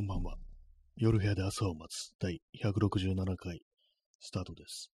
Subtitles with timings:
[0.00, 0.36] こんばんは。
[0.96, 3.60] 夜部屋で朝を待つ第167回
[4.18, 4.90] スタートです。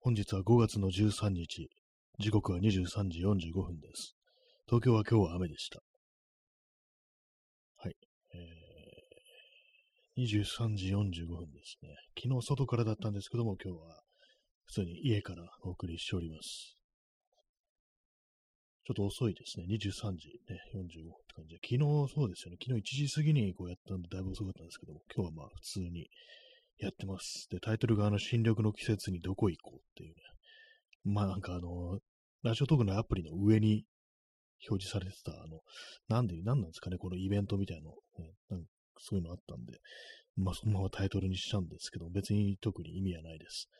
[0.00, 1.68] 本日は5月の13日、
[2.18, 4.16] 時刻は23時45分です。
[4.66, 5.82] 東京は今日は雨でした。
[7.76, 7.96] はい。
[8.32, 11.90] えー、23時45分ですね。
[12.18, 14.00] 昨日外からだったんですけども、今日は
[14.64, 16.73] 普通に家からお送りしております。
[18.86, 19.66] ちょっと遅いですね。
[19.70, 21.60] 23時ね、45分って感じで。
[21.64, 22.58] 昨日そうですよね。
[22.62, 26.10] 昨日1時過ぎにこうやったんでだいぶ遅かったんですけども、今日はまあ普通に
[26.78, 27.48] やってます。
[27.50, 30.16] で、タイトルがあの新緑の季節にどこ行こうっていうね。
[31.04, 31.98] まあなんかあの、
[32.42, 33.86] ラジオトークのアプリの上に
[34.68, 35.60] 表示されてた、あの、
[36.08, 38.66] なんで、なんなんですかね、このイベントみたいなの、ねなんか
[38.98, 39.78] そういうのあったんで、
[40.36, 43.70] まあそのままタイトルにしたんですけど、別に特に意味はないです。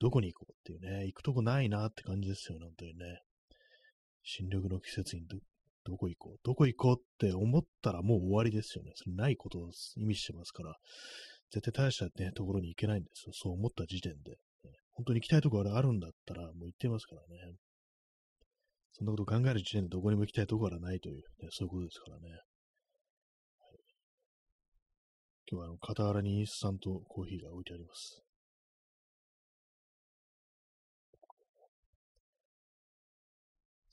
[0.00, 3.22] どこに行こうっていうね、行くとこないなって感じですよ、なんていうね。
[4.22, 5.38] 新緑の季節にど
[5.84, 8.92] どこ行こうどこ行こうって思ったらもう終わりですよね。
[8.94, 10.76] それないことを意味してますから、
[11.50, 13.32] 絶対大したね、ところに行けないんですよ。
[13.32, 14.36] そう思った時点で。
[14.92, 17.54] 本当に行きたいところがあるんだったら、もう行ってますからね。
[18.92, 22.28] そんなこと考える時点でどこにも行きたいところがないという、ね、そういうことですからね。
[22.28, 22.40] はい
[25.50, 28.22] 今日はあの、傍らにインスタントコーヒーが置いてあります。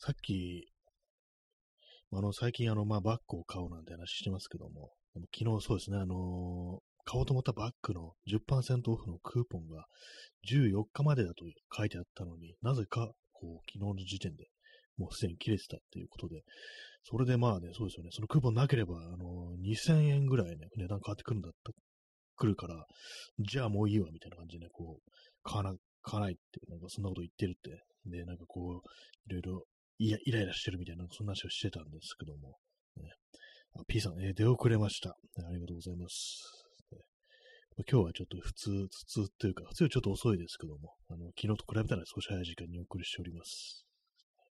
[0.08, 0.72] さっき、
[2.14, 4.92] あの、最近あの、まあ、バッグを買おうなんて話してますけども、
[5.38, 9.84] 昨日そうですね、あの買おうと思ったバッグの10%オフのクーポンが
[10.50, 11.44] 14日までだと
[11.76, 14.46] 書いてあったのになぜか、こう、昨日の時点で
[14.98, 16.42] もうすでに切れてたっていうことで、
[17.04, 21.74] それでまあね、そうですよね、そのクーポンなければ、あの2000円ぐらいね、値段変わってくるんだった、
[22.38, 22.86] 来るから、
[23.40, 25.12] じゃあもういいわ、みたいな感じでね、こう、
[25.44, 28.90] 買わな、買わないって、なんかそんなこと言ってるって、で、なんかこう、
[29.30, 29.64] いろいろ
[30.00, 32.58] いやイライラしてるみたいな、そんな話をしてたんですけども、
[32.98, 33.10] ね、
[33.76, 36.66] あ P さん、えー出遅れました、ありがとうございます。
[37.78, 43.86] ね今日はちょっと普通、普通っていうか、普通はちょっと遅いですけども、あの昨日と比べたら少し早い時間にお送りしております。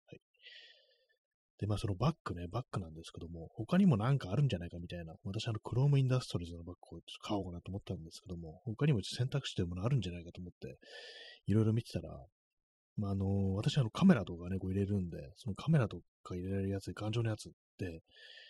[0.06, 0.20] はい。
[1.58, 10.78] で、まあそのバッグね、バッグなんですけども、他にもなんかあるんじゃないかみたいな、私あの、クロームインダストリーズのバッグをちょっと買おうかなと思ったんですけども、他にも選択肢というものあるんじゃないかと思って、
[11.46, 12.10] いろいろ見てたら、
[12.98, 18.02] まあ、あの、私あのカメラとかね、こう入れるんで、そのカメラとか入れられるやつで、頑丈なやつって、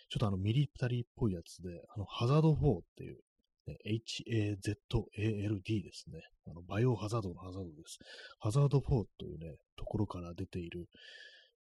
[0.09, 3.19] ちょっとあのミリタリーっぽいやつで、あの、ハザード4っていう、
[3.67, 6.21] ね H-A-Z-A-L-D ですね。
[6.47, 7.99] あの、バイオハザードのハザードです。
[8.39, 10.87] ハザード4というね、ところから出ている、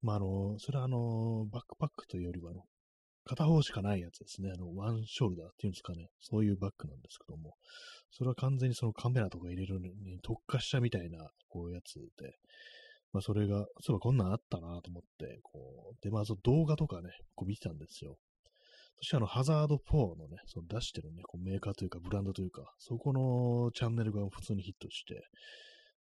[0.00, 2.62] まあ、あの、それはあの、バックパックというよりは、あの、
[3.26, 4.50] 片方しかないやつですね。
[4.50, 6.08] あの、ワンショルダーっていうんですかね。
[6.20, 7.56] そういうバッグなんですけども、
[8.10, 12.38] それは完全にそのカメラとか入れるのに特化したみたいな、こういうやつで、
[13.12, 18.16] まあ、それが、そういえばこんなんあったなと思って、こう、で、まあ、動画とかね、こう見てたんですよ。
[19.00, 25.22] そしてあの、ハザード4のね、その出してるね、こうメーカーというか、ブランドというか、そこのチャンネルが普通にヒットして、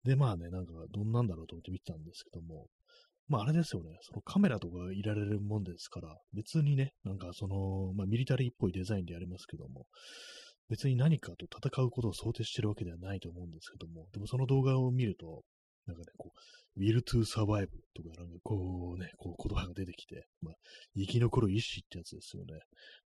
[0.04, 2.66] で、まあね、なんか、どんなんだろうと思って見てたんですけども、
[3.28, 9.86] まあ、あれですよね、そのカメラとかいられるもんですから、別にね、なんかその、まあ、ミリタリーっぽいデザインでありますけども、
[10.68, 15.42] 別に何かと戦うことを想定してるわけではないと思うんですけども、でもその動画を見ると、
[15.86, 20.54] なんかね、こう、will to survive とか、なんかこうね、こう言葉が出てきて、まあ、
[20.96, 22.60] 生き残る意志ってやつですよね。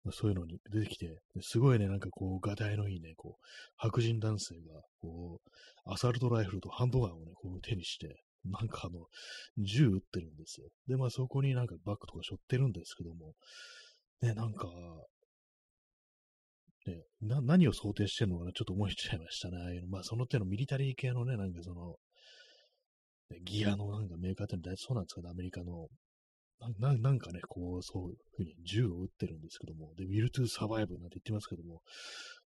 [0.04, 3.44] まあ、そういうのに出てきて、すごいね、なんかこう、ガタイのいいね、こう、
[3.76, 5.50] 白人男性が、こう、
[5.92, 9.06] アサルトライフルとハンドガンをね、こう手にして、なんかあの、
[9.58, 10.68] 銃撃ってるんですよ。
[10.86, 13.34] で、まあそこになんかバッグとか背負ってるんですけども、
[14.22, 14.68] ね、なんか、
[16.86, 19.58] ね、何を想定してるのかな、ちょっと思いちゃいましたね。
[19.58, 21.96] ああいうのまあその手のミリタリー系のね、なんかその、
[23.42, 25.88] ギアのなんかメーカーっての大体そうなんですかね、アメリカの。
[26.78, 31.82] ななんかね、こう、そういうふうに銃を撃ってるんですけども、で、will to survive なんて言ってますけども、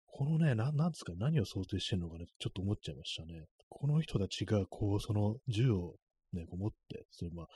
[0.07, 3.45] このね、ななんですか、何を想定してるのかね、ちょっと思っちゃいましたね。
[3.71, 5.95] この人たちが、こう、その銃を
[6.35, 7.47] ね、こう持って、それまあ、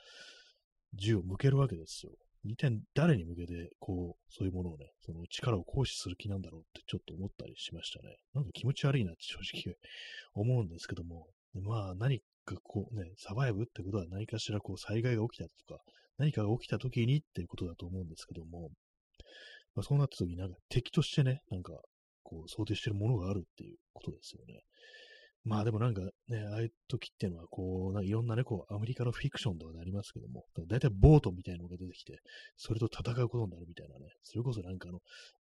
[0.94, 2.12] 銃を向けるわけですよ。
[2.44, 8.16] 一体誰に向けて、こう、そういうものをね、その力を行使する気なんだろうってちょっと思ったりしましたね。
[8.34, 9.76] なんか気持ち悪いなって正直
[10.34, 12.22] 思うんですけども、でまあ何
[12.54, 15.82] かこうね、サバイブってことは何かしらこう災害が起きたとか、
[16.18, 18.70] 何かが起きた時にっていうことだと思うんですけども、
[19.74, 21.72] まあ、そうなった時になんか敵としてね、なんか
[22.22, 24.60] こう想定してるものがあるっていうことですよね。
[25.46, 26.10] まあでもなんかね、
[26.52, 32.18] ああいう時っていうのは、こう、なんかいろんなね、こう、アメリカのフィクションとかでありますけども、だいたいボートみたいなのが出てきて、
[32.56, 34.98] それと戦うことになるみたいなね、それこそなんかあの、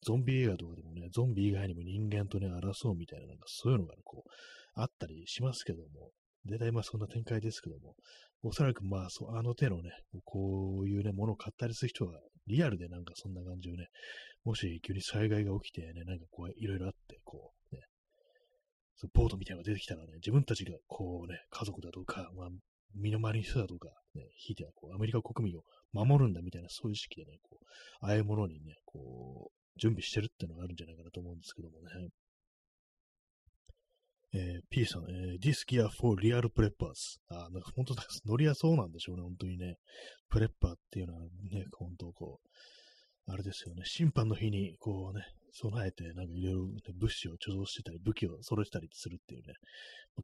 [0.05, 4.29] ゾンビ映画とかでもね、ゾンビ以外にも人間とね、争うみたいな、なんかそういうのがね、こう、
[4.75, 6.11] あったりしますけども、
[6.45, 7.95] 大体まあそんな展開ですけども、
[8.43, 9.91] おそらくまあそう、あの手のね、
[10.25, 13.87] こういうね、ものを買ったりする人は、リアルでなんかそんな感じをね、
[14.43, 17.81] もし急に災害が起きてね、なんかこう、いろいろあって、こう、ね、
[18.95, 22.49] そボートみたいなのが出てきたらね、自分たちがこうね、家族だとか、まあ、
[22.95, 25.63] 身の回りの人だとか、ね、ひいてはこう、アメリカ国民を
[25.93, 27.65] 守るんだみたいな、そういう意識でね、こう、
[28.01, 32.09] ああいうものにね、こう、準備してるっていうのがあるんじゃないかなと思うんですけどもね。
[34.35, 37.19] えー、P さん、えー、This gear for real preppers。
[37.29, 39.77] あ、なんか本当だ、乗りやそうなんでしょうね、本当にね。
[40.29, 41.21] プレッパーっていうのは
[41.51, 46.67] ね、本当こう、あれですよね、審判の日に、こうね、備えて、なんかいろいろ
[46.99, 49.53] 物資を貯蔵してたり、武器を揃えたりするっていうね、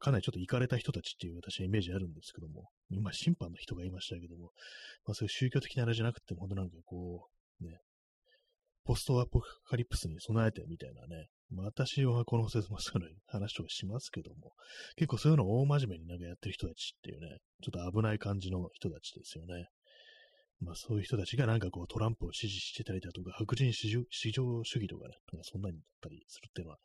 [0.00, 4.50] かなりちょっと行かれた人たちっていう私はイメージあるんですけども、今審判の人がいましたけども、
[5.06, 7.28] まあそういう宗教的なあれじゃなくても、本当なんかこ
[7.60, 7.78] う、ね、
[8.84, 14.52] ポストアポカリプスに備えてみたいなね、私はこの説もそういう話とかしますけども、
[14.96, 19.66] 結構そういうのを大真面目になんかやってる人たちっていうね、ちょっと危ない感じの人たちですよね。
[20.60, 24.04] まあそういう人たちがなんかこうトランプを支持してたりだとか、白人至上
[24.62, 26.78] 主義とかね、なんかそんなにだったりするっていうのは、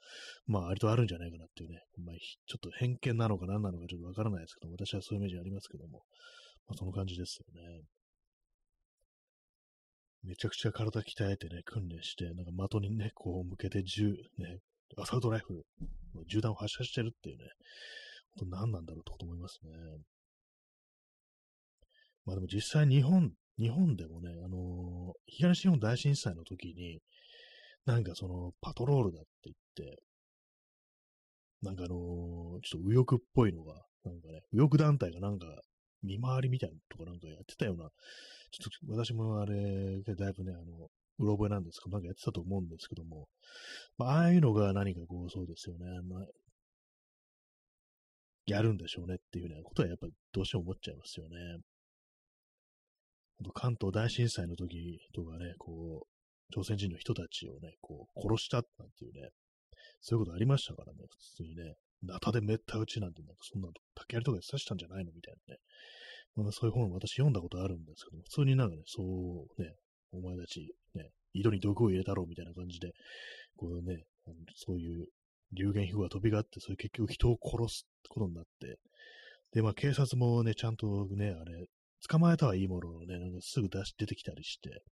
[0.47, 6.03] まあ割とあるんじゃないかなっていうね、まあちょっと偏見なのか何なのかちょっとわからないですけど、私はそういうイメージありますけども、
[6.67, 7.81] まあその感じですよね。
[10.25, 14.59] めちゃくちゃ体鍛えてね、訓練して、なんか的にね、こう向けて銃、ね、
[14.97, 15.65] アサルトライフル、
[16.27, 17.43] 銃弾を発射してるっていうね、
[18.39, 19.71] 本当何なんだろうと思いますね。
[22.25, 26.99] まあでも実際日本、日本でもね、あのー、東日本大震災の時に、
[27.85, 29.99] なんかそのパトロールだって言って、
[31.61, 33.73] なんかあのー、ちょっと右翼っぽいのが、
[34.03, 35.45] なんかね、右翼団体がなんか
[36.03, 37.89] 見回りみたいなとかなんかやってたような。
[38.51, 40.89] ちょっと私もあれで、だいぶね、あの、
[41.19, 43.27] うろ覚えなんですけど、なんかやってたと思うんですけども、
[43.97, 46.25] まあ、ああいうのが何かこう、そうですよね、あの、
[48.45, 51.35] やるんでしょうねっていうようなことはやっぱりどうしても思っちゃいますよね。
[53.53, 59.29] 関東大震災の時とかね、こう、朝鮮人の人たちをね、こう、殺したなんていうね、
[59.99, 61.75] そういうことありましたからね、普通にね、
[62.05, 65.59] ナタでめった打ちなんて、なんかそんな竹槍とかで刺したんじゃないのみたいなね、
[66.35, 69.75] まあ、そういう本私読んだことあるんですけど、普通になんかね、そうね、
[70.11, 72.91] お前たち、ね、井戸に毒を入れたろうみたいな感じで、
[73.55, 74.03] こうね、
[74.55, 75.07] そういう
[75.53, 78.79] 流言飛語が飛び交って、それ結局人を殺すことになって、
[79.53, 81.67] で、まあ警察もね、ちゃんとね、あれ、
[82.09, 84.83] 捕まえたはいいもののね、なんかすぐ出し、出てきたりして、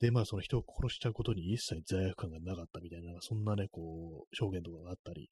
[0.00, 5.28] で、まあその人を殺したことに一切罪悪感がなかったみたいな、そんなね、こう、証言とかがあったり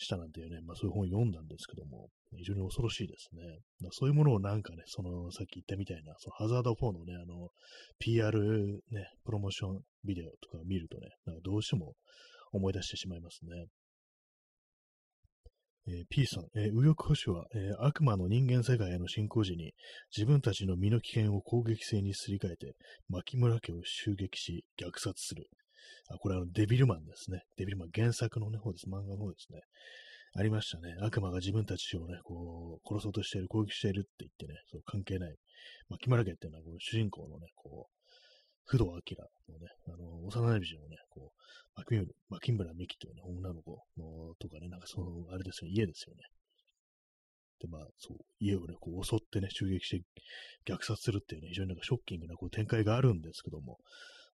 [0.00, 3.42] したなんていうね、まあそういう本を読んだんですけども、非常に恐ろしいですね。
[3.92, 7.50] そういうものをなんかね、その、さっき言ったみたいな、そのハザード4のね、あの、
[7.98, 8.38] PR
[8.90, 11.94] ね、プロモーションビデオとか見るとね、なんかどうしても
[12.52, 13.66] 思い出してしまいますね。
[15.88, 19.72] えー、P さん、えー、右翼保守は、えー、悪魔の人間世界への侵攻時に
[20.16, 22.74] 自分たちの身の危険を攻撃性にすり替えて、
[23.08, 25.48] 牧村家を襲撃し、虐殺する。
[26.08, 27.42] あ、これはデビルマンですね。
[27.56, 28.86] デビルマン原作のね、方です。
[28.86, 29.60] 漫画の方ですね。
[30.34, 30.94] ありましたね。
[31.00, 35.34] 悪魔が自分たちをね、こう、殺そうとしている、攻撃しているって言ってね、そう関係ない。
[35.88, 38.00] まあ、木村家っていうのは、この主人公のね、こう、
[38.64, 46.22] 不動明のね、あの、幼馴染のね、こう、牧村、牧村美希というね、女の子のとかね、なんかその、あれですよ、家ですよね。
[47.60, 50.02] で、まあ、そう、家をね、こう襲ってね、襲撃して
[50.72, 53.78] 虐殺するっていうね、非常になんかショッキングなこう展開があるんですけども、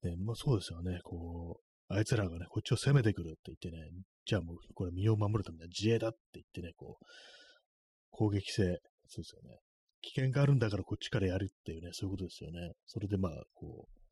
[0.02, 3.90] ね、まあそうですよね、こう、あいつらがね、こっちを攻めてくるって言ってね、
[4.24, 7.04] じゃあもうこれ身を守るためには自衛だって言ってね、こう、
[8.10, 9.58] 攻撃性、そうですよね。
[10.02, 12.72] 危険があるんだからこっちからやるっていうね、そういうことですよね。
[12.86, 14.02] それでまあ、こう、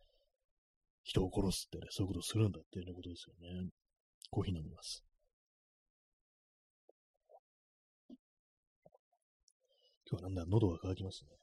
[1.02, 3.70] 人を殺すってね、そういうことをするんだっていうね、ことですよね。
[4.30, 5.04] コーヒー飲みます。
[10.11, 11.39] 今日はなんだ、喉が渇きますね。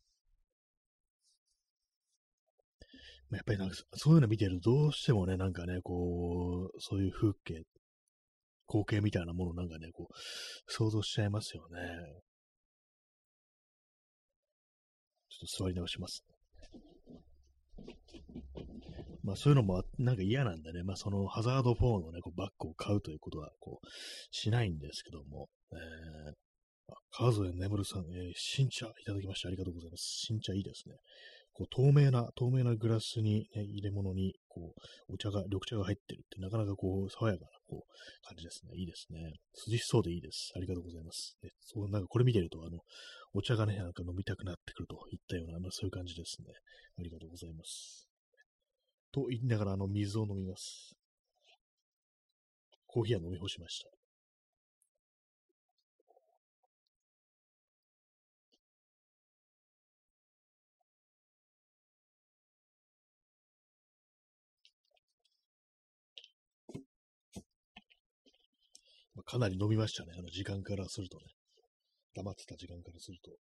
[3.32, 7.64] やっぱりなんか、そういうの見てると、どうしてもね、なんかね、こう、そういう風景、
[8.68, 10.14] 光景みたいなものなんかね、こう、
[10.68, 11.80] 想像しちゃいますよね。
[15.30, 16.24] ちょっと座り直します。
[19.24, 23.88] まあそういうのもなんか嫌なんでね、まあそのハザード4のね、こうバッグを買うということは、こう、
[24.32, 30.04] しないんですけども、えー、川添眠さん、えー、新茶いただきましてありがとうございます。
[30.28, 30.96] 新茶いいですね。
[31.58, 34.76] こう透明な、透明なグラスに、ね、入れ物に、こ
[35.10, 38.78] う、お茶が、緑茶が入ってるって、なかなかこう、爽やかな、こう、感じですね。
[38.78, 39.34] いいですね。
[39.68, 40.52] 涼しそうでいいです。
[40.56, 41.36] ありがとうございます。
[41.42, 42.78] ね、そう、なんかこれ見てると、あの、
[43.34, 46.54] お茶がね、なんか飲みたくなってくるといったような、まあ、そういう感じですね。
[47.00, 48.08] ありがとうございます。
[49.12, 50.94] と言いながら、あの、水を飲みます。
[52.86, 53.97] コーヒーは飲み干しました。
[69.28, 70.14] かなり伸びましたね。
[70.18, 71.26] あの時間からするとね。
[72.16, 73.32] 黙ってた時間からすると。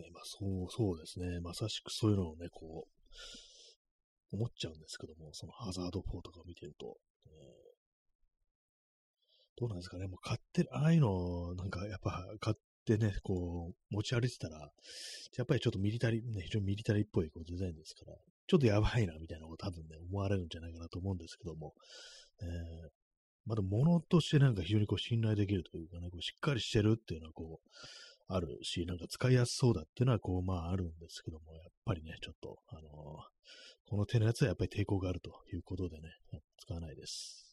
[0.00, 1.40] ね、まあそう、そうですね。
[1.40, 7.32] まさしくそういうのをね、こう、思っちゃうんですけども、そのハザード4とかを見てると、えー、
[9.56, 10.06] どうなんですかね。
[10.06, 14.70] もう買ってる、ああいうの、なんかやっぱ買ってね、こう、持ち歩いてたら、
[15.36, 18.14] やっぱりちょっとミリタリー、ね、非常にミリタリーっぽいこうデザインですから、
[18.48, 21.74] ちょっとやばいな、みたいなこと多分ね、思われるんじゃないかなと思うんですけども、
[22.40, 22.48] えー、
[23.44, 27.68] まだ物としてなんか非常にこう信頼できるというかね、こうしっかりしてるっていうのはこう、
[28.30, 32.84] あるし、なんか使いやすそうだっていうのはこう、まああるんですけども、やっぱりね、ちょっと、あのー、
[33.86, 36.08] この手のやつはやっぱり抵抗があるということでね、
[36.58, 37.48] 使わないです。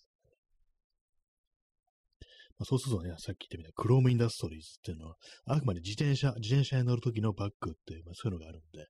[2.57, 8.87] まあ、そうするとね、さっき言ったみたいなクロームインダストリーズっていうのは、あくまで自転車、自転車に乗るときのバッグっていう、まあ、そういうのがあるんで、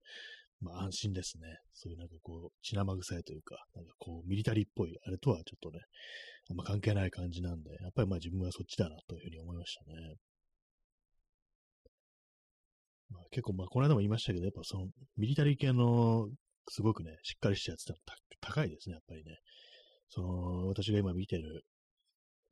[0.61, 1.47] まあ安心ですね。
[1.73, 5.79] そういうなんかこう、血生臭いというか、なんかこう、ミリタリーっぽい、あれとはちょっとね、
[6.49, 10.15] あんま関係ない感じなんで、やっぱりまあ自分はそっちだなというふうに思いましたね。
[13.11, 16.27] まあ、結構、まあ、この間も言いましたけど、やっぱその、ミリタリー系の、
[16.69, 18.01] すごくね、しっかりしたやつって
[18.41, 19.37] 高いですね、やっぱりね。
[20.09, 21.63] その、私が今見てる、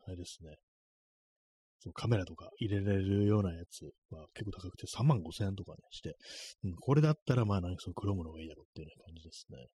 [0.06, 0.56] あれですね、
[1.84, 6.16] そのカメラとか入れられるようなやつは結構高くて3万5千円とかね、して、
[6.64, 9.68] うん、これだったらまあなんかその黒物がいいだろうっていうような感じですね。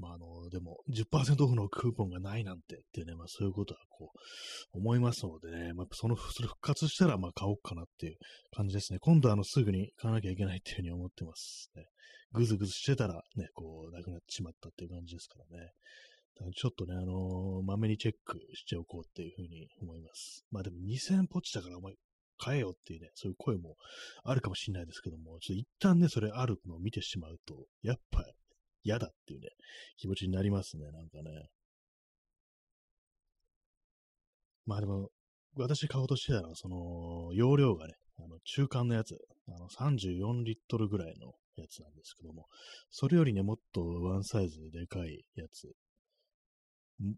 [0.00, 4.10] まああの、でも10%オフのクーポンがないなんてっていうね、まあそういうことはこ
[4.74, 8.16] う思いますのでね、まあその、それ復活したらまあ買おうかなっていう
[8.54, 8.98] 感じですね。
[9.00, 11.84] 今度はあのすぐに買わなきゃいけないっていうふうに思ってますね。
[12.32, 15.72] ぐずぐずしてたらね、こう、なくなってしまったっていう感じですからね。
[16.36, 20.44] だからちょっとね、あのー、まめにチェックしておこうっていうふうに思います。
[20.50, 21.94] まあでも2000ポチだからお前
[22.38, 23.76] 買えよっていうね、そういう声も
[24.24, 28.24] あるかもしれないですけども、ちょっと一旦ね、それあるのを見てしまうと、やっぱ
[28.82, 29.48] 嫌だっていうね、
[29.96, 31.48] 気持ちになりますね、なんかね。
[34.66, 35.10] まあでも、
[35.56, 39.16] 私買おうとしてたのは、その、容量がね、あの、中間のやつ、
[39.48, 42.46] あの、34リットルぐらいのやつなんですけども、
[42.90, 45.72] それよりね、もっとワンサイズでかいやつ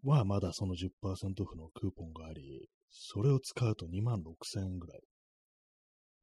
[0.05, 5.01] はまだその10%オフのクーポンがあり、それを使うと2万6000円ぐらい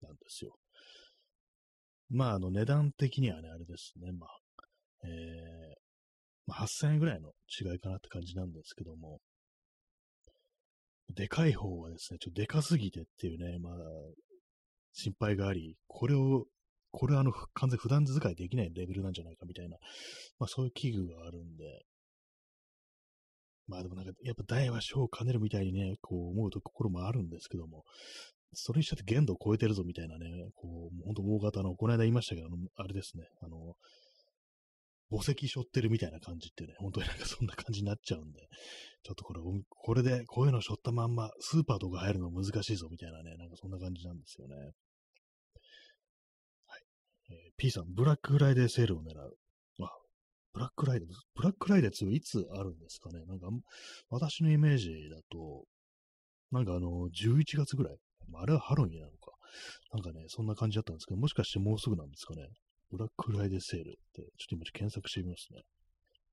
[0.02, 0.56] なんですよ。
[2.10, 4.30] まあ、あの、値段的にはね、あれですね、まあ、
[5.04, 5.10] えー、
[6.48, 9.20] まあ、8000円ぐらいの違いかなって感じなんですけども、
[11.16, 13.74] でかい方はですね、ちょっとでかすぎてっていうね、まあ、
[14.94, 16.46] 心配があり、これを
[16.92, 19.78] これはあの、完全普段使いできないレベルなんじゃないかみたいな、
[20.40, 21.86] まあそういう器具があるんで、
[23.68, 27.84] まあでもなんか、やっぱ大は小を兼ねるみたいにね、こう思うところもあるんですけども、
[28.54, 30.26] それにしたって限度を超えてるぞみたいなね、
[30.56, 33.76] こう、本当大型の、この間言いましたけど、あれですね、あの、
[35.12, 38.40] 墓石背負ってるみたいな感じってね、本当になんかそんな感じになっちゃうんで、
[39.04, 44.56] ちょっとこれ、これでこういうの背負ったまんま、スーパーとか入るの難しいぞみたいなね、なんかそんな感じなんですよね。
[44.56, 44.74] はい
[47.32, 49.38] えー、P さん、ブラックフライデーセールを狙う。
[49.82, 49.92] あ、
[50.54, 53.26] ブラックフライデー、ブラックフライデー2いつあるんですかね？
[53.26, 53.48] なんか、
[54.10, 55.66] 私のイメージだと、
[56.52, 57.98] なんかあの、11月ぐらい？
[58.36, 59.32] あれはハロウィンなのか。
[59.94, 62.48] なんかね、そんな感じだったんですけど、もしかしてもうすぐなんですかね？
[62.92, 65.62] ブラックフライデーセールって、ちょっと今検索してみますね。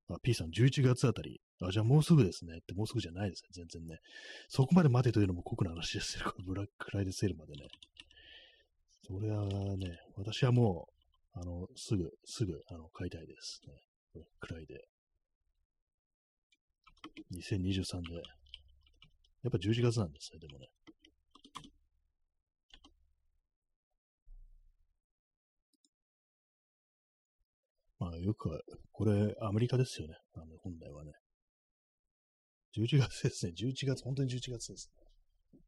[0.09, 1.41] あ、P さん、11月あたり。
[1.61, 2.57] あ、じゃあもうすぐですね。
[2.57, 3.49] って、もうすぐじゃないですね。
[3.51, 3.99] 全然ね。
[4.47, 6.33] そこまで待てというのも酷な話ですよ。
[6.45, 7.67] ブラックフライデーセールまでね。
[9.03, 9.45] それは
[9.77, 10.87] ね、私はも
[11.35, 13.73] う、あの、すぐ、すぐ、あの、買いたいですね。
[14.39, 14.87] くらいで。
[17.31, 18.15] 2023で。
[18.15, 18.21] や
[19.49, 20.67] っぱ11月なんですね、でもね。
[27.99, 28.59] まあ、よくは、
[28.91, 30.15] これ、アメリカですよね。
[30.35, 31.11] あの、本来はね。
[32.75, 33.53] 11月ですね。
[33.55, 35.59] 11月、本当に11月ですね。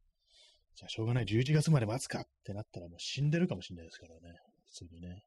[0.75, 4.37] じゃあしょうがない、11月まで待つかってなったらもう死んでるかもしれないですからね。
[4.67, 5.23] 普通にね。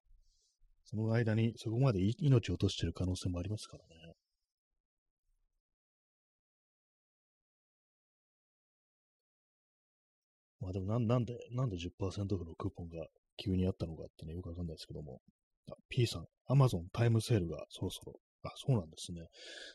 [0.84, 4.14] その間にそこまで命を落としてる可能性もありますからね。
[10.60, 13.06] まあでもなんなんで、なんで10%オフのクーポンが
[13.36, 15.20] 急にあったのかってね、よくわかんないですけども。
[15.70, 18.14] あ、P さん、Amazon タイムセールがそろそろ
[18.44, 19.28] あ、そうなんですね。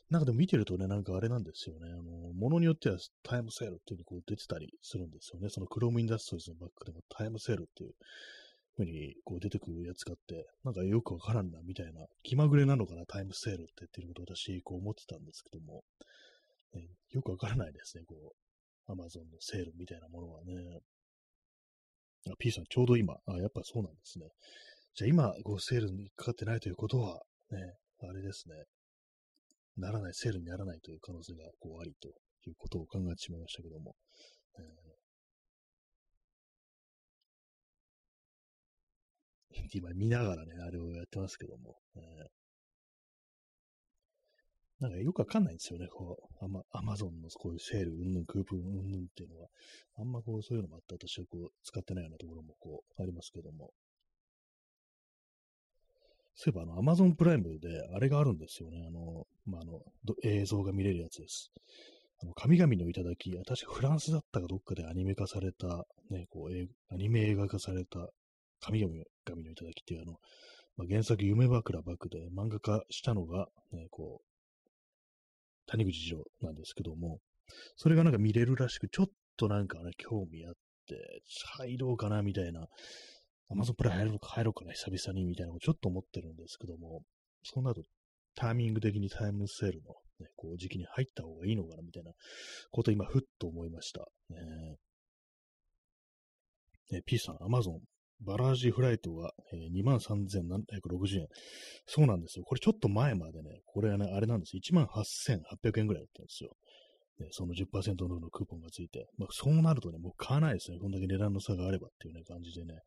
[0.10, 1.89] なんかでも見てるとね、なんかあれなんですよね。
[1.89, 5.50] あの、ものによってはタイムセールっていう風にこう出てたりするんですよね。
[5.50, 7.94] そのクロームインダストリーズのバックでもタイムセールっていう
[8.77, 12.06] 風にこう出てくるやつがあって、なんかよくわからんな、みたいな。
[12.24, 15.84] 気まぐれなのかな、タイムセールって言っていうことを私、こう思ってたんですけども、
[16.74, 18.15] ね、よくわからないですね、こ
[18.88, 20.82] う、アマゾンのセールみたいなものはね。
[22.29, 24.27] あ、P さん、ちょうど今、あ、やっぱそうなんですね。
[24.98, 27.60] じゃあ今、こう、セールにかかってないということは、ね、
[28.01, 28.56] あれですね。
[29.77, 32.08] ならない、セールにならないという可能性が、こう、ありと
[32.50, 33.96] いうことを考えてしまいましたけども。
[34.58, 41.77] えー、今見ながらね、あれをやってますけども。
[41.96, 42.01] えー
[44.80, 49.48] なんかよくわかんないんですよね、こう、アマアマゾンのこういうセール、うんぬん、クープン、うんぬんっていうのは、
[49.98, 53.72] あんまこう、そういうのもあって私はこう、使ってないようなところもこう、ありますけども。
[56.39, 59.82] そういえば、あの、アマゾンプライムで、あれがあるんですよね、あの、まあ、あの、
[60.24, 61.51] 映像が見れるやつです。
[62.22, 68.08] あの、神々の頂き、確かフランスだったかどっかでアニメ化された、ね、こう、アニメ映画化された、
[68.60, 69.03] 神々の
[69.56, 70.13] 頂きっていうあの、
[70.77, 77.20] まあ、原作夢枕幕で漫画化したのが、ね、こう、谷口次郎なんですけども、
[77.75, 80.53] それがなんか見れるらしく、ちょっとなんかね、興味あっ
[80.88, 81.22] て、
[81.58, 82.67] 入ろうかなみたいな、
[83.50, 87.01] アマゾンプライ入ろうか、入ろうかな、久々にみたいなのをちょっと思ってるんですけども、
[87.44, 87.89] そうなると
[88.36, 92.12] タイミング的にタイムセールの、ね、こう時期に入った方がいいのかなみたいな
[92.72, 94.08] こと今、ふっと思いました。
[94.30, 94.77] ね
[96.92, 97.80] ね、P さん、アマゾン
[98.22, 101.27] バラージフライトが、えー、23,760円。
[101.86, 102.46] そうなんですよ。
[102.46, 104.62] これちょっと前までね、これはね、あれなんですよ。
[104.86, 106.56] 18,800円ぐらいだったんですよ。
[107.32, 109.08] その10%オフのクーポンがついて。
[109.18, 110.80] まあ、そうなるとね、もう買わないですね。
[110.80, 112.80] こんだけ値段の差があればっていうね、感じでね。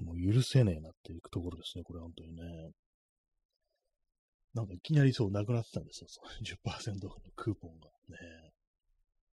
[0.00, 1.84] もう許せねえなっていうところですね。
[1.84, 2.42] これ本当にね。
[4.54, 6.08] なんかいきなりそうなくなってたんですよ。
[6.42, 8.52] 10%オフのクーポンがね。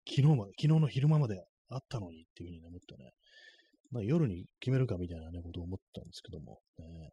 [0.08, 3.12] 昨日まで、昨日の昼間まであったのにっていうふうに思ってね。
[3.92, 7.10] まあ、夜に決めるかみたいなね、ことを思ったんですけども、ね、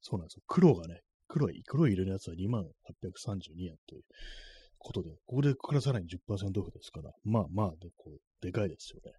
[0.00, 0.42] そうなんですよ。
[0.46, 4.02] 黒がね、黒い、黒い色のやつは2832円という
[4.78, 9.12] ことで、ここでこれさらに10%オフですから、まあまあで、こう、でかいですよね。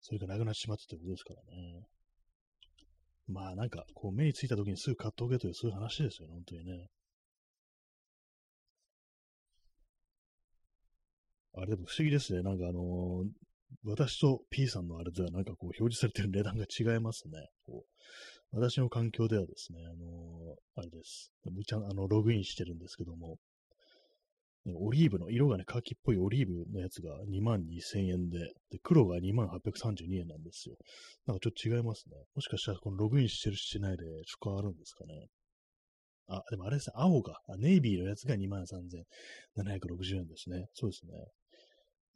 [0.00, 1.86] それがなくなってしまったということですからね。
[3.28, 6.86] まあなんか、こう目についた時にすぐ買っておけという、そういう話ですよね、本当にね。
[11.58, 12.42] あれでも不思議ですね。
[12.42, 13.28] なんかあのー、
[13.84, 17.48] 私と P さんのあれではなんかこう表示されてる値段が違いますね。
[17.64, 17.84] こ
[18.52, 20.00] う私の環境ではですね、あのー、
[20.76, 21.32] あれです。
[21.66, 23.38] ちゃあのログインしてるんですけども、
[24.74, 28.38] オリーブの、色がね、カーキっぽいオリーブのやつが2万2000円で、
[28.70, 30.76] で、黒が2万832円なんですよ。
[31.26, 32.16] なんかちょっと違いますね。
[32.34, 35.28] もしかしたらこのログインしてるしないで、ちょっと変わるんですかね。
[36.28, 40.66] あ、でもあれですね、青が、ネイビーのやつが2万3760円ですね。
[40.74, 41.12] そうですね。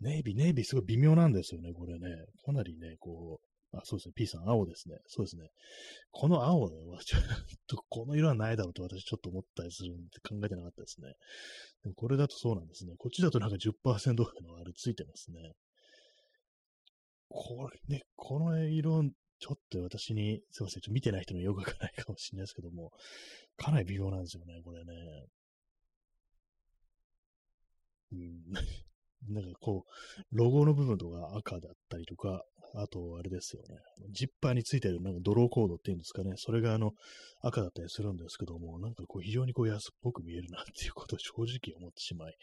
[0.01, 2.09] ネイビー、ネイビーすごい微妙なんですよね、これね。
[2.45, 4.97] かなりね、こう、あ、そうですね、P さん、青ですね。
[5.07, 5.49] そうですね。
[6.11, 7.23] この青は、 ちょっ
[7.67, 11.15] と、この色はないだろうと私ちょっと思ったりするんで考えてなかったですね。
[11.83, 12.95] でもこれだとそうなんですね。
[12.99, 15.53] こっちだとなんか10%オフのあれついてますね。
[17.29, 19.05] これね、この色、
[19.39, 22.91] ちょっと私に、すいません、ちょっと見てない人によくわからないかもしれないですけども、
[23.57, 24.93] かなり微妙なんですよね、これね。
[28.13, 28.43] うん。
[29.29, 33.77] なんかこう、ロゴの部分とか赤だったりとか、あと、あれですよね。
[34.11, 36.33] ジッパーについてるなんかドローコードっていうんですかね。
[36.37, 36.93] それがあの、
[37.43, 42.35] 赤だったりするんですけども、なんかこう、非常にこう安っぽく見えるなっていうことを正直思ってしまい。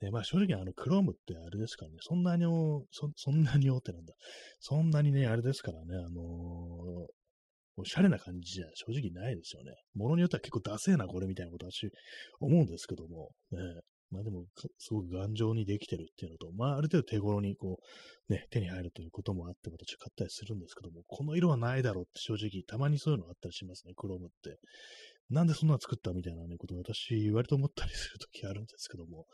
[0.00, 2.44] で、まあ正直あの、クロームってあれですからね、そんなに
[2.90, 4.14] そ、そんなに大手なんだ。
[4.60, 7.06] そんなにね、あれですからね、あのー、
[7.78, 9.72] おしゃれな感じじゃ正直ないですよね。
[9.94, 11.90] ものによっては結構ダセーなこれみたいなことは私
[12.40, 13.58] 思うんですけども、ね、
[14.10, 14.46] まあでも、
[14.78, 17.78] すごく頑丈にできてるっていうのと、まあある程度手頃にこ
[18.28, 24.58] う、ね、手に入るということもあって私買ったりするんですけども、この色はないだろうって正直、たまにそういうのあったりしますね、クロームって。
[25.28, 29.26] なんでそんなの作ったみたいなね、ことを私、割と思ったりするときあるんですけども、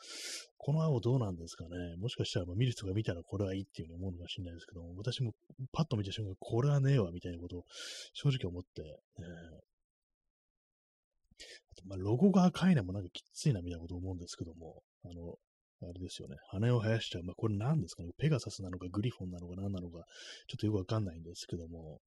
[0.56, 1.96] この青どうなんですかね。
[1.98, 5.34] もしかしたら見る人が見たらこれはいいっていうふうに思うのかもしれないですけども、私も
[5.70, 7.64] パッと見た瞬間、これはねえわ、みたいなことを
[8.14, 8.82] 正直思って、
[9.18, 9.22] え
[11.86, 15.34] まあ、ロゴが赤いのもなんかきついなみたいなこと思うんですけども、あの、
[15.82, 16.36] あれですよね。
[16.50, 17.24] 羽を生やしちゃう。
[17.24, 18.10] まあ、これ何ですかね？
[18.16, 20.04] ペガサスなのかグリフォンなのか何なのか、
[20.48, 21.98] ちょっとよくわかんないんですけども、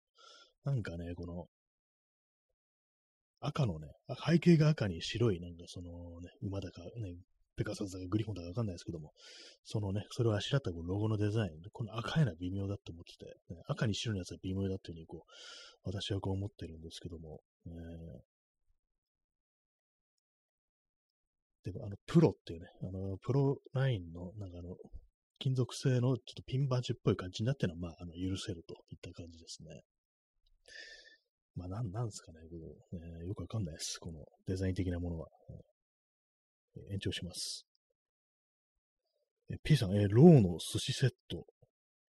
[0.64, 1.46] なんかね、この、
[3.42, 3.88] 赤のね、
[4.26, 5.90] 背景が赤に白い、なんかその
[6.22, 6.90] ね、馬だか、ね、
[7.58, 9.12] ペガサスだかグリフォンだかわかんないですけども、
[9.66, 15.30] そのね、それをあしらったこロゴのデザイン、この赤いのは微妙だって思ってて、ね、赤に白のやつは微妙だっていうふうにこう、
[15.84, 17.74] 私はこう思ってるんですけども、えー、
[21.72, 24.76] で、あの、プロっていうね、あの、プロラインの、なんかあの、
[25.40, 29.82] 金属製のちょっとピンバッジっぽい感じになってるのは、まあ、あの、許せるといった感じですね。
[31.56, 32.58] まあ、なん、なんですかね、こ
[32.98, 33.98] の、えー、よくわかんないです。
[34.00, 35.28] このデザイン的なものは。
[36.78, 37.66] えー、延長します。
[39.50, 41.46] え P さん、えー、ローの寿司セット。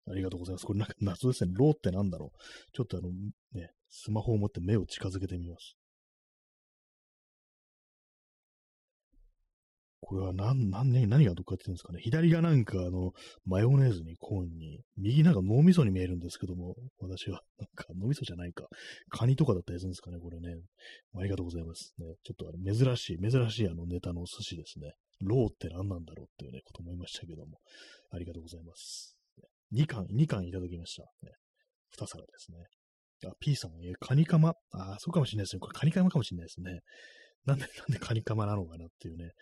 [0.09, 0.67] ありがとうございます。
[0.67, 1.53] これなんか謎ですね。
[1.55, 2.39] ローってなんだろう。
[2.73, 3.11] ちょっとあの、
[3.53, 5.77] ね、スマホを持って目を近づけてみます。
[10.03, 12.01] これは何、何、ね何がどっかって言うんですかね。
[12.03, 13.13] 左がなんかあの、
[13.45, 18.65] マヨネーズにコーンに、右なんか脳みそに見えるんですけども、私は、なんか脳みそじゃないか。
[19.11, 20.63] カニとかだったりするんですかね、これね。
[21.17, 21.93] ありがとうございます。
[21.99, 24.93] ね、ちょっとあの珍しい、珍しいあのネタのお寿司ですね。
[25.21, 27.59] ローって何なんだろうっていうね、こと思いましたけども。
[28.11, 29.17] ありがとうございます。
[29.73, 31.03] 2巻、2巻いただきました。
[31.23, 31.33] ね、
[31.99, 32.59] 2皿ですね。
[33.27, 34.55] あ、P さん、えカニカマ。
[34.73, 35.61] あ、そうかもしれないですね。
[35.61, 36.81] これカニカマかもしれないですね。
[37.47, 39.33] なんで、なんでカニカマなのかなっていうね。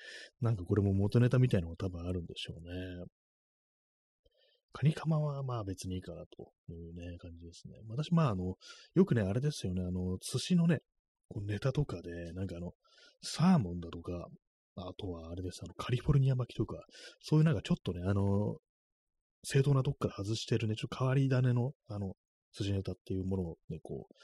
[0.40, 3.04] なんかこれも元ネタみたいなのが多分あるんでしょうね。
[4.72, 7.74] カニカマはまあ別にいいかなというね、感じですね。
[7.88, 8.54] 私まああの、
[8.94, 10.80] よくね、あれですよね、あの、寿司のね、
[11.28, 12.72] こうネタとかで、なんかあの、
[13.22, 14.28] サーモンだとか、
[14.76, 16.84] あとはあれです、あの、カリフォルニア巻きとか、
[17.20, 18.56] そういうなんかちょっとね、あの、
[19.42, 22.14] 正当なとこから外してるね、ちょっと変わり種の、あの、
[22.52, 24.14] 寿司ネタっていうものをね、こう、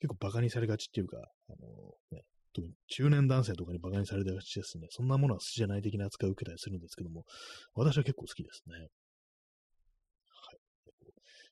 [0.00, 1.16] 結構バカにされがちっていうか、
[1.48, 1.66] あの、
[2.10, 4.86] ね、特に中年男性とかに馬鹿にされたがちですね。
[4.90, 7.24] そんなものは筋じゃない的な扱いを受けたりするんですけども、
[7.74, 8.74] 私は結構好きですね。
[8.76, 8.88] はい。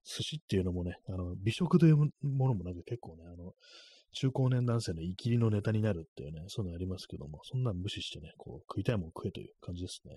[0.05, 3.53] 寿司っていうのもね、あの、美食というものもなんか結構ね、あの、
[4.15, 10.17] 中高年男性の生きりのネタになるっていうね、そういうのありますけども、そんなん無視してね、こう、食いたいもん食えという感じですね。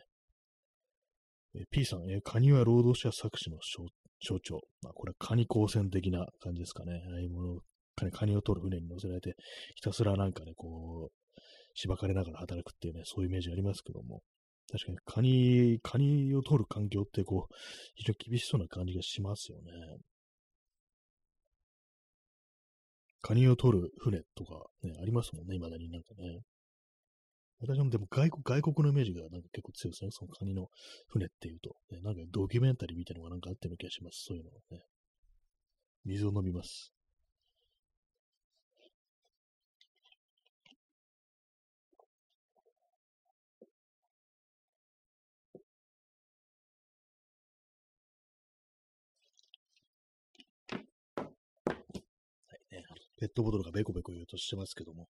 [1.57, 3.57] え P さん、えカニは労働者作詞の
[4.21, 4.59] 象徴。
[4.81, 7.01] まあ、これはカニ光線的な感じですかね。
[7.09, 7.59] ああいうもの
[8.11, 9.35] カニを取る船に乗せられて、
[9.75, 11.39] ひたすらなんかね、こう、
[11.73, 14.21] しばかれながら働くっていうね、そういうイメージありますけども、
[14.71, 17.53] 確かにカニ、カニを取る環境ってこう、
[17.95, 19.71] 非常に厳しそうな感じがしますよね。
[23.21, 26.41] カニを取る船とかね、ありますもんね、未だになんかね。
[27.59, 30.11] 私もでも外国、外国のイメージがなんか結構強いですね。
[30.11, 30.67] そのカニの
[31.07, 31.75] 船っていうと。
[31.89, 34.25] ね、なんかドキュメンタリーみたいなのがなんかあってる気がします。
[34.27, 34.83] そういうのはね。
[36.03, 36.94] 水を飲みます。
[53.17, 55.07] ペットボトルがベコベコ言うとしてますけども、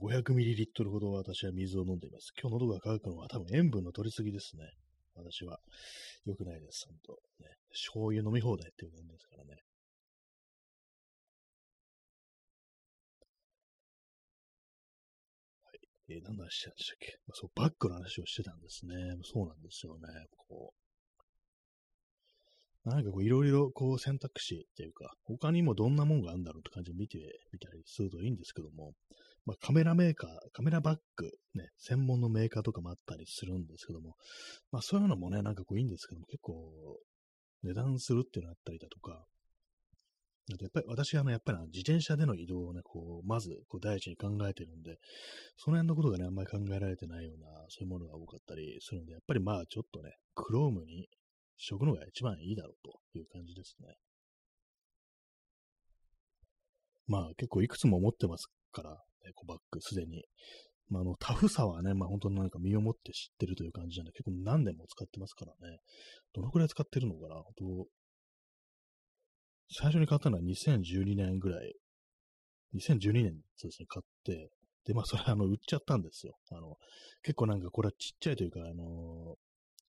[0.00, 2.32] 500ml ほど私は水を飲んでいます。
[2.40, 4.64] 今日喉が渇くのは多分塩分の取りすぎですね。
[5.14, 5.58] 私は。
[6.24, 7.50] 良くないです、本当ね。
[7.70, 9.62] 醤油飲み放題っていう感じですからね。
[15.64, 15.80] はい。
[16.14, 18.94] えー、何の話したんでしたっけ、そう、バッグの話をしてたんですね。
[19.24, 20.08] そうなんですよね。
[20.48, 20.81] こう、
[22.84, 27.18] なんかこういろいろこう選択肢っていうか、他にもどんなもんがあるんだろうって感じで見て
[27.52, 28.92] みたりするといいんですけども、
[29.44, 34.14] まあ、カメラメーカー、カメラバッグ、ね、専門のメーカーとかもあったりするんですけども、
[34.70, 36.98] まあそういうのもね、なんかこういいんですけども、結構
[37.62, 39.24] 値段するっていうのあったりだとか、
[40.52, 44.96] あとやっぱり私はあの、やっぱり自転車での移動をね、こう、まずこう第一に考えてるんで、
[45.56, 51.08] その辺のことがね、あんまり考えられてないような、そういうものが多かったりするんで、やっぱりまあちょっとね、クロームに
[51.64, 52.74] 食のが一番いいだろう
[53.12, 53.94] という感じですね。
[57.06, 58.90] まあ結構いくつも持ってますから、
[59.28, 60.24] エコバッグすでに。
[60.88, 65.78] まあ、あの、タフさはね、まあ本当になんか身をもって知ってるという感じなんで、結構何年も使ってますからね。
[66.34, 67.86] どのくらい使ってるのかな本当
[69.70, 71.74] 最初に買ったのは2012年ぐらい。
[72.74, 74.50] 2012年そうですね、買って、
[74.84, 76.34] で、まあそれあの、売っちゃったんですよ。
[76.50, 76.76] あの、
[77.22, 79.36] 結構なんかこれはちっちゃいというか、あの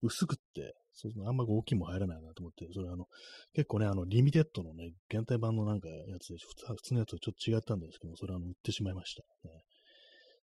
[0.03, 3.07] 薄くって、そうあんま大きいも入らないなと思って、それあの、
[3.55, 9.63] 結構ね、あの、リミテッドのね、限定版のなんかやつで、普通のやつとちょっと違ったんですけど、それあの、売ってしまいました、ね。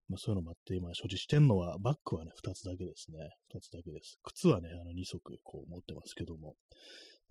[0.08, 3.18] まあ、そういうのもあって、今、所持してんのは、バッグはね、2つだけですね。
[3.54, 4.18] 2つだけです。
[4.22, 6.56] 靴はね、あの、2足、こう、持ってますけども、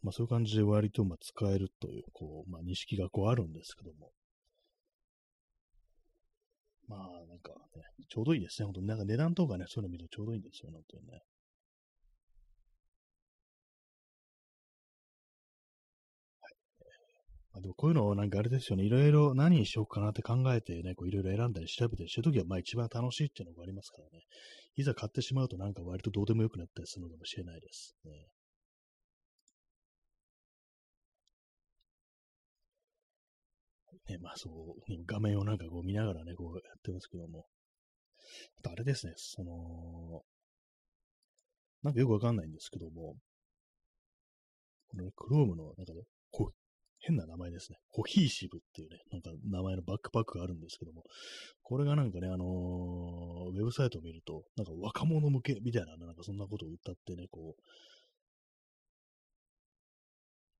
[0.02, 4.12] まあ、そういう感じで割と、まあ、使えるという、こう、まあ、認識がこう、あるんですけども、
[6.88, 8.66] まあ、なんかね、ちょうどいいですね。
[8.66, 11.22] 本当になんか値段とかね、そういうの見るとちょうどいいんですよね、本当にね。
[17.54, 24.26] まあ、でもこういうのをなんかあれですよね、いろいろ何にしようかなって考えてね、こういろいろ選んだり調べたりしてるときは、まあ一番楽しいっていうのがありますからね。
[24.76, 27.96] いざ買ってしまうとなんか割とどうでもよくなったりするのかもしれないです。
[28.06, 28.12] ね、
[34.10, 34.54] ね、まあそう、
[35.06, 37.46] 画面をなんかこう見ながらね、こうやってますけども。
[38.60, 40.24] あとあれですね、その、
[41.84, 43.16] なんかよくわかんないんですけども、
[44.90, 46.63] このね Chrome の中で、こう、
[47.06, 47.78] 変な名前ですね。
[47.92, 51.04] コヒーシブっていうね、なんか名前のバックパックがあるんですけども、
[51.62, 57.56] これがなんかね、あのー、ウェブサイトを見ると、なんか若者向けみたいな、なんかそんなことを歌ってね、こ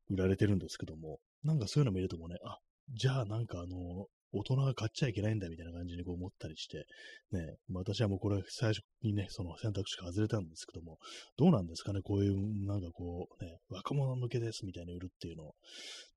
[0.10, 2.60] う、売られてるんですけども、なんかそういうの見るともね、あ、
[2.94, 6.86] じゃあなんかあの、大人が買っちゃいけないんだみたいな感じにこう思ったりして、
[7.32, 10.98] ね、ま私はもうこれ最初にね、その選択肢が外れたんですけども、
[11.38, 15.52] どうなんですかね、こういう、なんかこう、ね、若者向けですみたいに売るっていうの。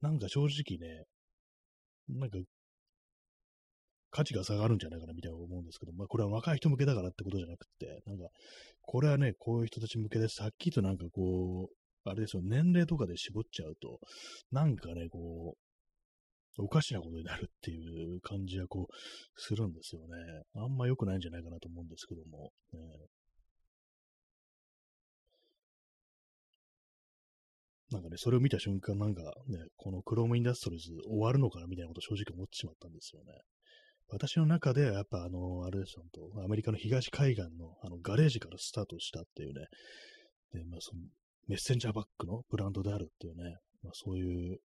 [0.00, 1.04] なんか正直ね、
[2.08, 2.38] なんか、
[4.10, 8.28] 価値が下がるんじゃないかなみたいな思うんですけど、まあこれは若い人向けだからってことじゃなくて、なんか、
[8.80, 10.40] これはね、こういう人たち向けです。
[10.42, 13.98] はっきとなんかこう、あれですよ、年齢とかで絞っちゃうと、
[14.52, 15.65] なんかね、こう、
[16.58, 18.94] おかしなことになるっていう感じがこう、
[19.36, 20.16] するんですよね。
[20.54, 22.52] あんま良くないんじゃないかなと思うんですけども。
[22.72, 22.80] ね、
[27.90, 33.32] なんかね、それを見た瞬間、なんかね、このクロームインダストリーズ終わるのかなみたいなことを正直思ってしまったんですよね。
[34.08, 36.04] 私の中ではやっぱあの、あれですよ、
[36.44, 39.66] アメリカの東海岸のあのガレージからスタートしたっていうね、
[40.52, 41.02] で、まあその
[41.48, 44.58] メッセンジャーバッグのブランドであるっていうね、まあそういう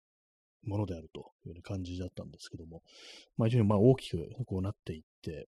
[0.63, 2.81] ものであるという、ね、感じだったんですけども、
[3.37, 5.47] まあ非常にまあ大きくこうなっていって、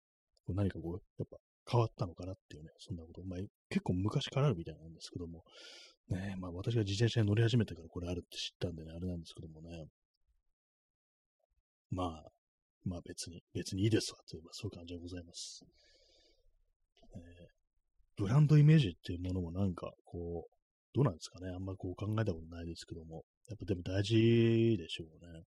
[0.47, 1.37] こう何かこう、やっぱ
[1.71, 5.43] 変わったのかなっていうね、そんなこと、まあ結構昔からあるみたいなんですけども、
[6.09, 9.87] ね、まあ私が自転車に乗り始めてからこれあるって知ったんでね、あれなんですけどもね、
[11.91, 12.25] まあ、
[12.85, 15.65] まあ別に、別にいいですわという、まあ、そういう感じでございます。
[17.15, 20.57] えー、ブランドイメージっていうものもなんか、こう、
[20.95, 21.51] どうなんですかね。
[21.55, 23.25] あんまこう考えたことないですけども。
[23.49, 25.45] やっぱでも大事でしょうね。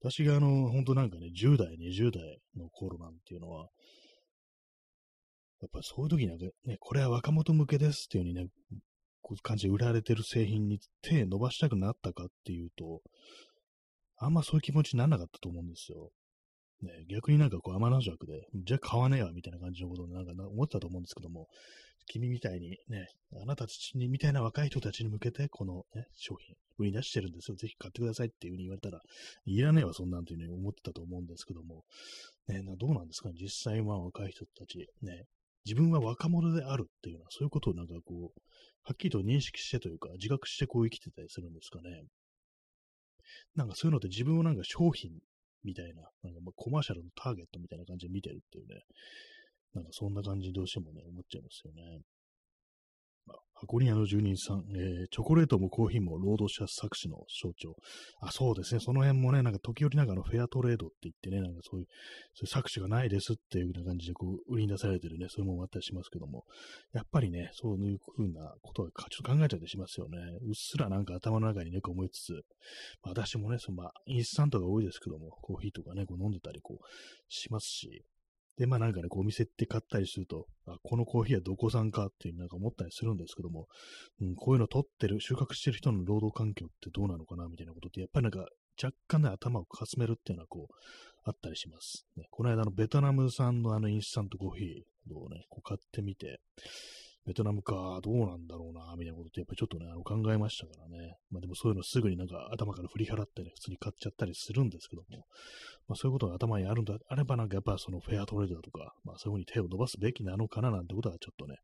[0.00, 3.68] 私があの、本当なんかね、10代、20代の頃なんていうのは、
[5.60, 8.50] やっぱそういう時にはね、これは若者向けですっていう風にね、
[9.22, 13.00] こう感じで売られてる製品に手伸ばしたくなったかっていうと、
[14.18, 16.10] あんまそういう気持ちにならなかったと思うんですよ。
[16.82, 21.48] ね、逆になんかこう天の弱で、じゃあ買わねえわみたいな感じのことをなんか思ったと思うんですけども、
[22.06, 23.06] 君みたいにね、
[23.42, 27.56] あなたたちにみたいな若い人たちに向けて、この、ね、商品、売り出してるんですよ。
[27.56, 29.00] ぜひ買ってくださいっていう風に言われたら、
[29.46, 31.84] いらねえわ、そんなんていう風に思ってたと思うんですけども、
[32.48, 35.24] ね、どうなんですかね、実際は若い人たち、ね、
[35.64, 38.40] 自分は若者であるっていうのは、そういうことをなんかこう、
[38.82, 42.04] はっきりと認識してというか、自覚してこう生きてたりするんですかね。
[43.54, 45.10] なんかそういうのって自分をなんか商品
[45.64, 48.82] みたいな、なんかまコマーシャルのターゲットみたいな感じで見てるっていうね、
[49.74, 52.00] なんかそんな感じにどうしてもね、思っちゃいますよね。
[53.66, 57.74] 箱庭の住人さん、えー、チョコレートもコーヒーも労働者作詞の象徴。
[58.20, 58.80] あ、そうですね。
[58.80, 61.86] その辺もね、なんか時折なんかのフェアトレードって言ってね、なんかそういう、
[62.34, 66.44] そういう作詞がないですっていうような感じでこう、売りに出されてるね、そういうものもあったりしますけども、
[66.92, 70.18] やっぱりね、そういうふうなことはちょっと考えちゃったりしますよね。
[70.42, 72.32] うっすらなんか頭の中にね、こう思いつつ、
[73.02, 76.84] まあ、私もね、そのまあ、インスタントが多いですけども、コーヒーとかね、こう飲んでたりこう、
[77.28, 78.04] しますし、
[78.56, 83.66] で、まあなんかね、こうお店って買ったりすると、あ、このコーヒーはどこ産かっていうなんか思ったりするんですけども、
[84.20, 88.46] うん、こういうの取ってる、収穫してる人の労働環境ってどうなのかなみたいなことって、やっぱりなんか
[88.82, 90.74] 若干ね、頭をかすめるっていうのはこう、
[91.26, 92.06] あったりします。
[92.16, 96.40] ね、この間のベトナム産のあのインスタントコーヒーをね、こう買ってみて、
[97.26, 101.16] ベトナムか、どうなんだろうな、みたいなことってやっぱりちょっとね、あの考えましたからね。
[101.30, 105.24] まあでもそういうのすぐになんか頭から振り払ってね、普通に買っちゃったりするんですけども、
[105.88, 111.56] まあそういうことが頭にあるんだ、あればなんかやっぱそのフェアトレードだとか、まあそういうふうに手を伸ばすべきなのかななんてことはちょっとね、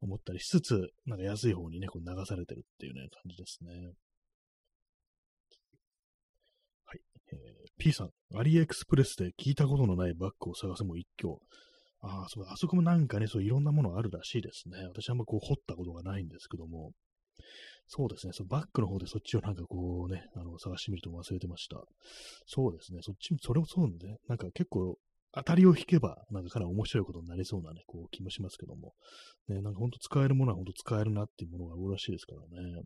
[0.00, 3.70] 思ったりしつつ、なんか安い方にね、こう流されてるっていうね、感じですね。
[6.86, 7.00] はい。
[7.32, 7.38] えー、
[7.78, 11.38] P さん、アリエクスプレスで聞いたことのないバッグを探すも一挙。
[12.06, 14.86] ああ、そう、あそこもなんかね、そういろんなものあるらしいですね。
[14.88, 16.92] 私あんまこう掘ったことがないんですけども、
[17.86, 21.82] そうですね、そのバックの方でそっちをなんかこうね、あの、探してみると忘れてました。
[22.46, 24.98] そうですね、そっちも、それもそうなんで、ね、なんか結構
[25.32, 28.92] 当たりを引けば、なんかかなり面白いことになりそうなね、こう気もしますけども、
[29.48, 32.82] ね、なんかほんと使えるものはほんと使えるなっていうものが多いらしいですからね。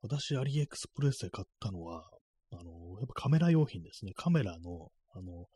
[0.00, 2.04] 私、アリエクスプレスで買ったのは、
[2.52, 4.12] あの、やっぱカメラ用品ですね。
[4.14, 5.46] カメラの、あの、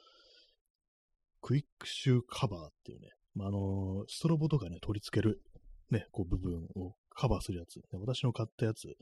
[1.43, 5.43] クイックシューカバーっていうね、まあ、あの、ストロボとかね、取り付ける、
[5.91, 8.97] ね、こう部分をカバーするやつ、ね、私の買ったやつ、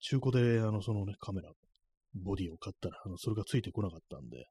[0.00, 1.50] 中古で、あの、そのね、カメラ、
[2.14, 4.46] ボディを買ったら、あの、それがついてこなかったんで、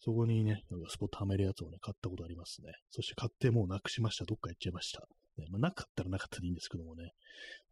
[0.00, 2.72] そこにね、スポットはめるやつをね、買ったことありますね。
[2.90, 4.24] そして買ってもうなくしました。
[4.24, 5.06] どっか行っちゃいました。
[5.38, 7.12] ねまあ、なかったらなかったでいいんですけどもね。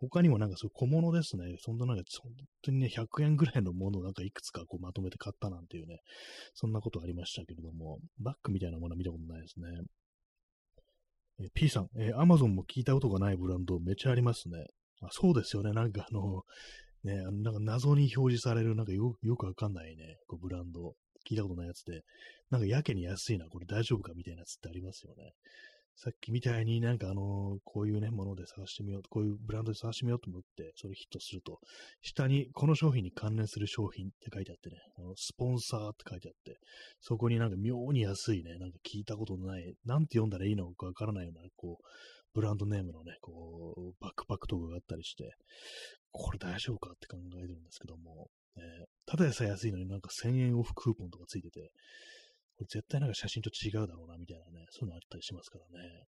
[0.00, 1.56] 他にもなんかそう小物ですね。
[1.60, 5.98] そんななんか本当にね、100円ぐらいのものをなんかいくつかこうまとめて買ったなんていうね、
[6.54, 9.66] そんなことありましたけれども、バッグみたいなものは見たことないですね。
[11.42, 14.66] え P さん、えー、Amazon も聞いたことがないブランドめっちゃありますね。
[15.02, 15.72] あそうですよね。
[15.72, 16.42] なんかあの、
[17.04, 20.94] ね、あのなんか謎に表示される、なんかよよくわかんないね、こうブランド、
[21.28, 22.02] 聞いたことないやつで、
[22.50, 25.32] なんかやけに安いな、これ大丈夫かみたいなやつってありますよね。
[26.02, 31.58] さっきみたいになんかあの、こういうね、もので探してみよう、こういうブランドで探してみようと思って、それヒットすると、
[32.00, 36.58] 下にこの商品に関連する商品って書いてあってね、あのスポンサーって書いてあって、
[37.02, 41.84] そこになんか妙に安いね、なんか聞いたことのない、なんて読んだらいいのかわからないような、こう、
[42.32, 45.34] ブランドネームのね、こう、バックパックとかがあったりして、
[46.12, 51.70] これ大丈夫かって考えてるんですけども、えー、ただでさえ安いのになんか1000円オフクーポンとかついてて、
[52.60, 56.04] これ絶対なんか写真と違うだろうな、みたいなね、そういうのあったりしますからね。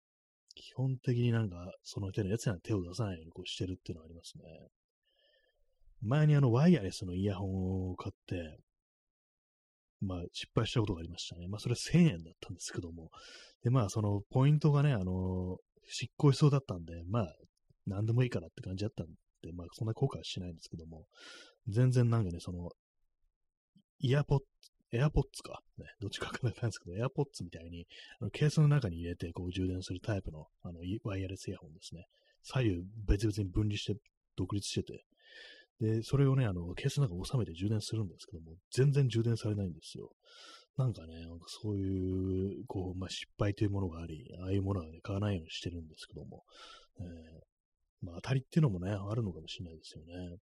[0.56, 4.42] 基本的になんか、その手のやつには手を出さないようにこうしてるっていうのはありますね。
[6.02, 8.58] 前にあの、ワイヤレスのイヤホンを買って、
[10.00, 11.46] まあ、失敗したことがありましたね。
[11.46, 13.10] まあ、それ1000円だったんですけども。
[13.62, 17.34] で、まあ、その、ポイントがね、あの、執行しそうだったんで、まあ、
[17.86, 19.06] なんでもいいかなって感じだったん
[19.42, 21.04] で、まあ、そんな後悔はしないんですけども、
[21.68, 22.70] 全然なんかね、その、
[24.00, 24.40] イヤポッ
[24.92, 25.62] エアポッツか。
[25.78, 27.86] ね、どっちかわかんないんですけど、エアポッツみたいに、
[28.20, 32.06] あのケースの中に入れてこう充電するタイプのあのワイヤレスイヤホンですね。
[32.42, 34.00] 左右別々に分離して
[34.36, 35.04] 独立してて、
[35.80, 40.10] で、それをね、あの、ケースの中に収めて充電するんですけども、全然充電されないんですよ。
[40.76, 46.44] なんかね、なんかそういう、こう、まあ、失敗というものがあり、ああいうものはね、買わないようにしてるんですけども、
[47.00, 50.36] えー、まあ、当たりっていうのもね、あるのかもしれないですよね。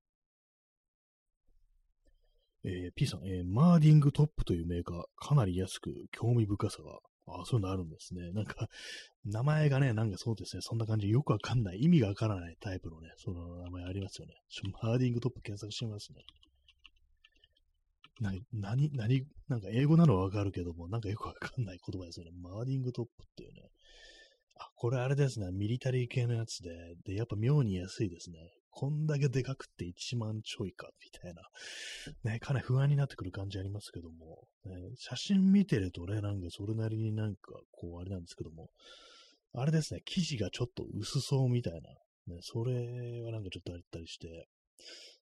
[2.64, 8.32] えー、P さん、えー、マーディングトップというメーカー、かなり安く興味深さが、ああそういうのあるんですね。
[8.32, 8.68] なんか、
[9.26, 14.34] 名前がね、なんかそうですね、そんな感じよくわかんない、意味がわからないタイプのね、その名前ありますよね。
[14.50, 16.22] ちょマーディングトップ検索してみますね。
[18.20, 22.32] な、何、何、なんか英語なのはわかるけども、なんかよくわかんない言葉ですよね。
[22.42, 23.70] マーディングトップっていうね。
[24.60, 25.52] あ、これあれですね。
[25.52, 26.70] ミリタリー系のやつで、
[27.06, 28.38] で、やっぱ妙に安いですね。
[28.70, 32.32] こんだけでかくって1万ちょいか、みたいな。
[32.32, 38.70] ね、かなり不安になってくる感じありますけども、ね、写真見てるとね、なんかそれなりになんか、こう、あれなんですけども、
[39.54, 41.80] あれですね、生地がちょっと薄そうみたいな、
[42.34, 44.48] ね、それはなんかちょっとあったりして、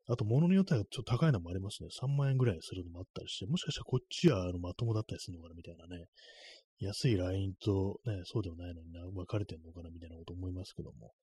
[0.07, 1.89] あと、物によってはちょっと高いのもありますね。
[1.89, 6.05] 3万円ぐらいするのもあったりして、もしかしたらこっちはあのまともだったりするのかなみたいなね。
[6.79, 11.13] 安いラインとね、そうでもないのにな分かれてんのかなみたいなこと思いますけども。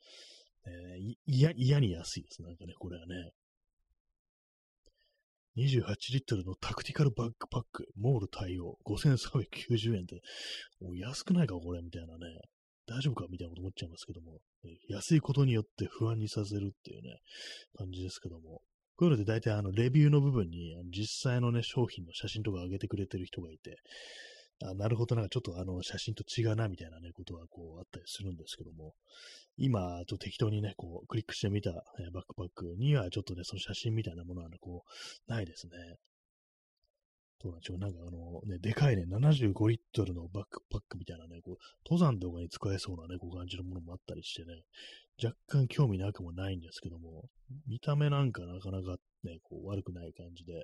[0.66, 2.42] えー、嫌、に安いです。
[2.42, 3.32] なんかね、これはね。
[5.56, 10.22] 28リットルのタクティカルバックパック、モール対応、5390円って、
[10.80, 12.40] もう安くないか、これ、みたいなね。
[12.86, 14.40] 大丈夫かみたいなこと思っちゃいますけども、
[14.88, 17.20] 安いことによって不安にさせるっていうね、
[17.76, 18.62] 感じですけども。
[18.96, 23.76] こういうので大体あの、レビューの部分に、実際のね、商品の写真とか上げてくれてる人がいて、
[24.70, 28.94] あなるほど、なんかちょっとあの、写真と違うな、みたいなね、ことがこう、あったりするんですけども、
[29.56, 35.72] 今、と適当にね、こう、クリックしてみた、えバックパックには、ちょっとね、その写真みたいなものはね、こう、ないですね。
[37.42, 37.78] どうなんでしょう。
[37.78, 44.62] なんかあの、ね、でかいね、75リットルのバックパックみたいなね、こう、登山とかに使えそうなね、こう感じのものもあったりしてね、
[45.22, 47.24] 若干興味なくもないんですけども、
[47.66, 50.54] 見た目なんかなかなかね、こう、悪くない感じで、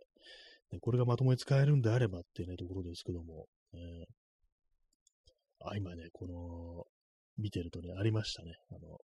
[0.71, 6.85] ね、これがまともに使えるんであればっていうね、ところですけども、えー、あ、今ね、この、
[7.41, 8.53] 見てるとね、ありましたね。
[8.71, 8.99] あの、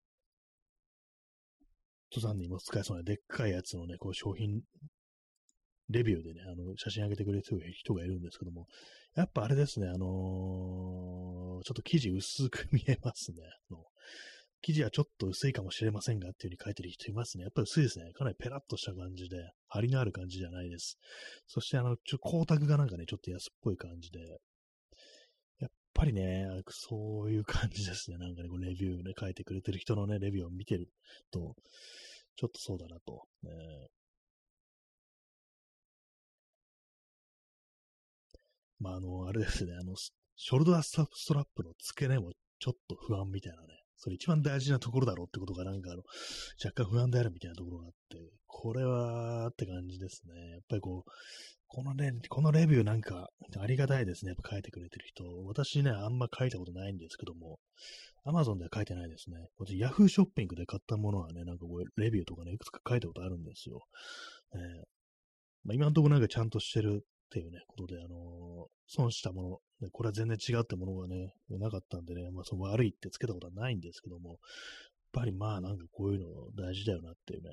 [2.12, 4.62] 登山にも使えそうなでっかいやつのね、こう商品、
[5.88, 8.66] レビューでね、あの、写真上げてくれてる人がいるんですけども、
[9.16, 13.38] やっぱあれですね、あのー、ちょっと生地薄く見えますね。
[13.70, 13.84] の
[14.62, 17.44] 生地はちょっと薄いかもしれませんがっていう風に書いてる人いますね。
[17.44, 18.12] やっぱり薄いですね。
[18.12, 19.36] かなりペラッとした感じで、
[19.68, 20.98] 張りのある感じじゃないです。
[21.46, 24.20] そしてあの、ちょ、光沢がなんかね、ちょっと安っぽい感じで、
[26.00, 28.16] ぱりね、そういう感じですね。
[28.16, 30.88] なんかね、こうレビューね、書いてくれてる人のね、レビューを見てる
[31.30, 31.54] と、
[32.36, 33.28] ちょっとそうだなと。
[33.42, 33.50] ね、
[38.78, 40.92] まあ、あの、あれですね、あの、ショルダース
[41.26, 46.02] トラップの付け根もちょっと不安みたいなね、それ一番大事なところだろうってことがなんかあの、
[46.64, 50.52] 若干不安であるみたいなところがあって、これはって感じですね。
[50.52, 51.10] やっぱりこう、
[51.72, 54.30] このね、このレビューなんかありがたいですね。
[54.30, 55.24] やっぱ書いてくれてる人。
[55.46, 57.60] 私ね、あんま書いたことないんですけども、
[58.24, 59.36] アマゾンでは書いてないですね。
[59.56, 63.84] 私、ヤフーショッピングで買ったものはね、なんかこう、レビューとかね、いくつか書いたことあるんですよ。
[64.52, 64.60] えー
[65.62, 74.38] まあ、今のところなんかちゃんとしてるっていうね、ことで、あのー、損したもの、これは全然違ってものがね、なかったんでね、まあ、その悪いってつけたことはないんですけども、やっ
[75.12, 77.50] ぱりまあなんかこういうの大事だよなっていうね、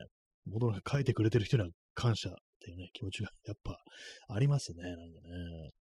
[0.48, 2.36] ものが書いてくれてる人には感謝
[2.68, 3.80] ていうね、気持ちが やっぱ
[4.28, 5.72] ありますね、なんかね。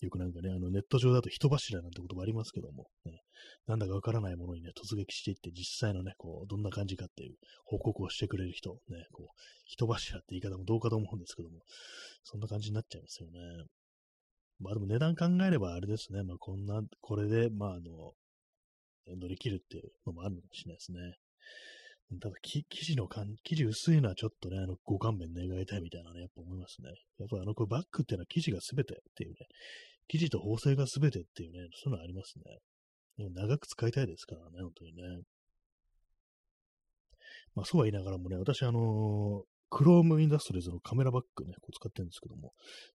[0.00, 3.20] よくなんかね、あのネット上だと人柱なんて言葉ありますけども、ね、
[3.66, 11.60] なんだかわからないものにね、突撃していって実際のね、こう、どんな感じかっていう報告をしてくれる人、ね、こう、人柱って言い方もどうかと思うんですけども、
[12.24, 13.40] そんな感じになっちゃいますよね。
[14.58, 18.14] まあでも値段考えればあれですね、まあこんな、これで、まああの、
[19.06, 20.98] 乗り切るっていうのもあるのかもしれないですね。
[22.18, 26.88] ただ、生地の感、生地薄いのはちょっとね、あの、ご勘弁願いたいみたいなね、やっぱ思いますね。
[27.18, 29.36] やっぱあの、これバッグっていうのは生地が全てっていうね、
[30.08, 32.44] 生地と縫製が全てっていうね、そういうのありますね。
[33.18, 35.02] でも長く使いたいですからね、本当にね。
[37.54, 42.52] まあ、そうは言いながらもね、私、あのー、クロームインダストリーズのカメラバッグね、こう使ってるんですけども、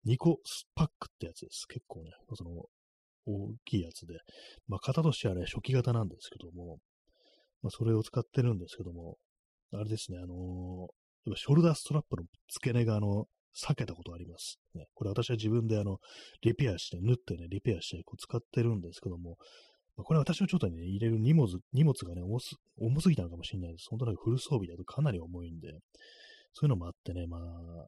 [0.05, 0.37] 2個
[0.73, 1.65] パックってやつです。
[1.67, 2.51] 結構ね、その、
[3.25, 4.15] 大きいやつで、
[4.67, 6.79] まあ、型としてはね、初期型なんですけども、
[7.61, 9.17] まあ、それを使ってるんですけども、
[9.73, 14.59] あれですね、あのー、ショルダーストラップの付け根が、あの、避けたことあります。
[14.75, 15.97] ね、これ私は自分であの、
[16.41, 19.37] リペアして、縫ってね、リペアしてこう使ってるんですけども、
[19.97, 23.87] まあ、これ私はちょっとね、入れる荷物、荷物がね、重す重すぎたのかもしれないです。
[23.89, 25.79] 本当にフル装備だとかなり重いんで、
[26.53, 27.41] そういうのもあってね、まあ、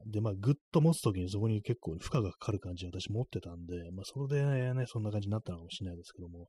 [0.06, 6.48] で、まあ、ぐっと持つときにそこに結構負荷がかかる感じ私持ってたんで、まあ、それでね、そんな感じになったのかもしれないですけども、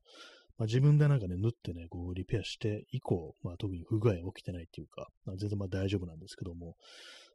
[0.58, 6.76] まあ、自分でなんかね、縫ってね、こう、リペアして以降、まあ、特に不具合起きてないっていうか、まあ、全然まあ大丈夫なんですけども、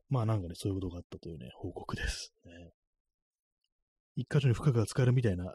[0.09, 2.33] まあ、なんかね、そういうことがあったというね、報告です。
[2.45, 2.51] ね。
[4.15, 5.53] 一箇所に負荷が使えるみたいな、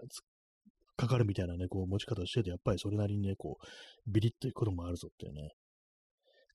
[0.97, 5.51] かかるみたいなね、こう、持ち方をしてて、やっぱりそれなりにね、こう、ビリッといくこともあるぞっていうね、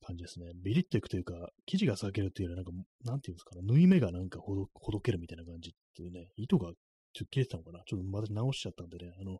[0.02, 0.46] 感じですね。
[0.64, 1.34] ビリッといくというか、
[1.66, 6.72] 生地が裂けるっていうよりは、なんか、なんていうんですかね、縫い目がなんかほどほどけるみたいな感じっていうね、糸が
[7.12, 7.82] ちょっと切れてたのかな？
[7.86, 9.38] ちょっとまた直しちゃったんでね、あの、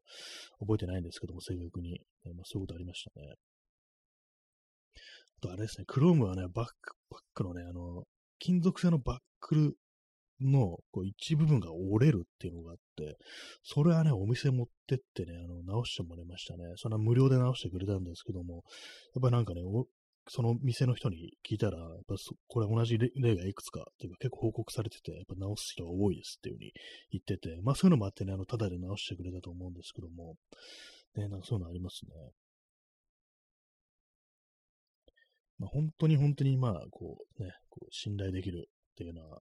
[0.60, 2.00] 覚えてないんですけども、正確に。
[2.24, 3.26] まあ、そういうことありましたね。
[5.38, 8.04] あとあれですね、クロームはね、バック、バックのね、あの、
[8.38, 9.76] 金属製のバックル
[10.40, 13.16] のこう一部分が折れるっていうのがあって、
[13.62, 16.64] それはね、お店持ってってね、あの、直してもらいましたね。
[16.76, 18.64] そんな無料で直してくれたんですけども、
[19.14, 19.62] やっぱなんかね、
[20.28, 22.14] その店の人に聞いたら、やっぱ
[22.46, 26.72] これ同じ例がいくつか、というか結構報告されてて、やっぱ直す人が多いですっていうふうに
[27.10, 30.36] 言ってて、まあそういうのもあってね、あの、ただで直してくれたと思うんですけども、
[31.16, 32.12] ね、なんかそういうのありますね。
[35.58, 39.40] まあ本当に本当にまあ、こうね、こう信頼できるっていうのは、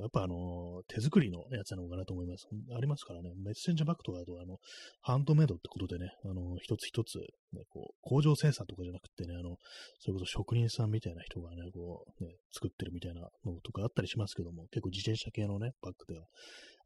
[0.00, 2.48] やっぱあの、手作りのやつなのかなと思います。
[2.76, 4.58] ありますからね、メッセンジャーバッグとかだと、あの、
[5.02, 7.18] ハンドメイドってことでね、あの、一つ一つ、
[7.52, 9.56] ね、こう、工場生産とかじゃなくてね、あの、
[9.98, 16.26] それこそ職人さんみたいな人がね、こう、ね、作ってるみたいなのとかあったりしますけども、結構自転車系のね、バッグでは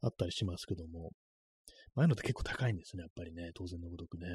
[0.01, 1.11] あったりしますけども、
[1.97, 4.27] ああのって結構高いんですね、やっぱりね、当然のごとくね。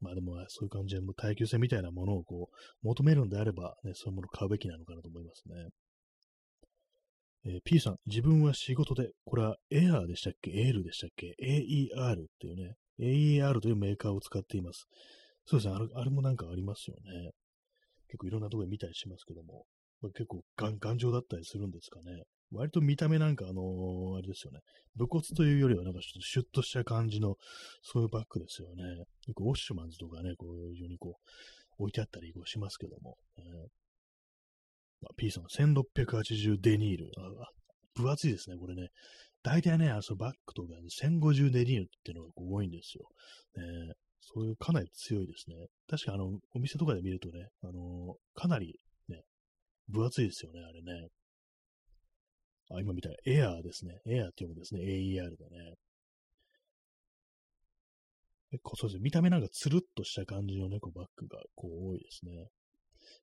[0.00, 5.68] まあでも、そういう感じで、耐久性みたいなものをこう、求めるんであれば、ね、そういうものを買うべきなのかなと思いますね。
[7.46, 10.50] えー、P さん、自分は仕事で、これはエアーでしたっけ？
[10.50, 14.86] エールでしたっけ ?AER っていうね、AER というメーカーを使っています。
[15.46, 17.30] そうですね、あれあれもなんかありますよね。
[18.08, 19.66] 結構いろんなところで見たりしますけども、
[20.14, 22.22] 結構頑丈だったりするんですかね。
[22.52, 24.60] 割と見た目なんかあのー、あれですよね。
[24.94, 27.36] 武骨というよりはなんかちょっとシュッとした感じの、
[27.82, 28.84] そういうバッグですよね。
[29.26, 33.44] 結構ウォッシュマンズとかね、こう、非常にこう、置いてあったりしますけども、えー、
[35.16, 37.10] P さん、1680デニール。
[37.94, 38.88] 分厚いですね、これね。
[39.42, 40.68] 大体ね、あのバッグとか
[41.02, 43.04] 1050デニールっていうのが多いんですよ。
[43.56, 45.56] ね、そういうかなり強いですね。
[45.88, 49.22] 確かあの、お店とかで見るとね、あのかなりね、
[49.88, 51.08] 分厚いですよね、あれね。
[52.70, 54.00] あ、今見たらエアーですね。
[54.06, 54.80] エアーって読むんですね。
[54.80, 55.74] AER だね。
[58.50, 59.02] 結構そうですね。
[59.02, 62.48] 見た目なんかつるっとした感じのね、こうバッグがこう多いですね。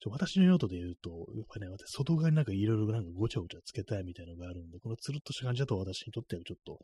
[0.01, 6.79] ちょ私の用途で言うと、やっぱりね、私、外側になんかいろいろなんかごちゃごちゃつけたいみたいなのがあるんで、このつるっとした感じだと私にとってはちょっと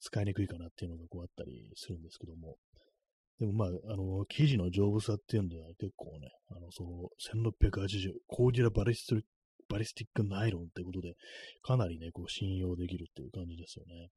[0.00, 2.56] 使いにくいかなっていうのがこうあったりするんですけども。
[3.38, 7.08] でもまあ、あの、生地の丈夫さっていうのは結構ね、あの、その、
[7.48, 9.16] 1680、コーディラバリスト
[9.70, 11.14] バリスティックナイロンってことで、
[11.62, 14.10] かなりね、こう信用できるっていう感じですよね。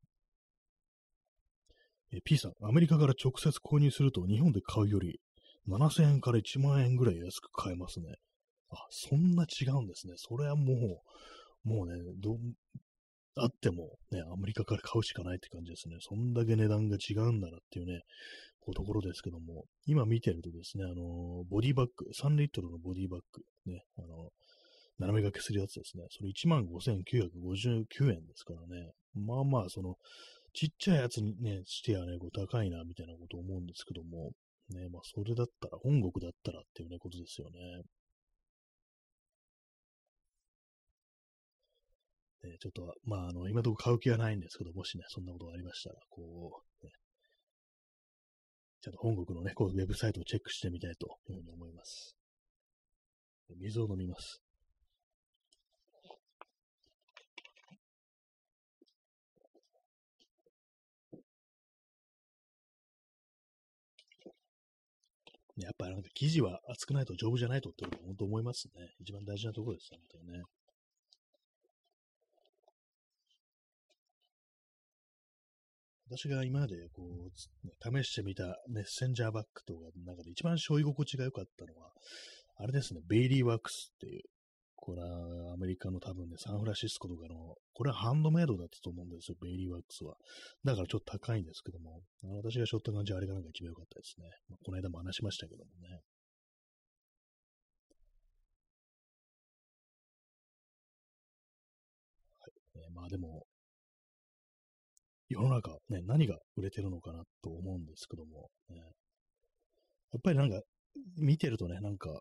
[2.11, 5.19] え P さん、アメリカから直接購入すると日本で買うより
[5.67, 8.15] 7000円から1万円ぐらい安く買えますね。
[8.75, 10.13] あ、そんな違うんですね。
[10.17, 11.01] それはも
[11.65, 12.37] う、もうね、ど、
[13.35, 15.97] あってもね、アメリカから買うしかないって感じですね。
[16.01, 18.01] そんだけ値段が違うんだなっていうね、
[18.59, 24.29] こうところですけども、今見てるとですね、あの、ボディバッグ、3リットルのボディバッグ、ね、あの、
[24.99, 26.05] 斜め掛けするやつですね。
[26.11, 28.91] それ15,959円ですからね。
[29.15, 29.95] まあまあ、その、
[30.53, 34.31] ちっちゃいやつにね、してはね、こう高いな、みたいなこと思うんですけども、
[34.69, 37.59] ね、まあ、それだったら、本国だったらっていうね、ことですよね。
[42.47, 46.91] ね、ちょっと、まあ、あの、今のところ買う気はないんですけど、もしね、そんなことがありましたら、こう、ね、
[48.81, 52.17] ちゃんと本国のね、こう、ウェブサイトをチェックしてみたいというふうに思います。
[53.57, 54.41] 水を飲みます。
[65.57, 68.89] やっぱなんか生地は厚くないと丈夫じゃないとってことは本当思いますね。
[68.99, 70.43] 一番大事なところです、本当にね。
[76.15, 81.91] 私が今までこう、試してみたメッセンジャーバッグとかの中で一番背負い心地が良かったのは、
[82.57, 84.21] あれですね、ベイリーワークスっていう、
[84.75, 90.15] これはアメリカの多分ね、サンフランシスコとかの、これはハンドメイドだったと思うんですよ、ベイリーワークスは。
[90.63, 92.03] だからちょっと高いんですけども、
[92.43, 94.29] 私が背負った感じあれがなんか一番良かったですね。
[94.49, 95.89] まあ、この間も話しましたけどもね。
[102.37, 102.51] はい。
[102.75, 103.42] え、まあでも、
[105.33, 108.77] 世の中、ね、何が売れてるのかなと思うんですけども、ね、
[110.13, 110.61] やっぱりなんか、
[111.17, 112.19] 見てるとね、なんか、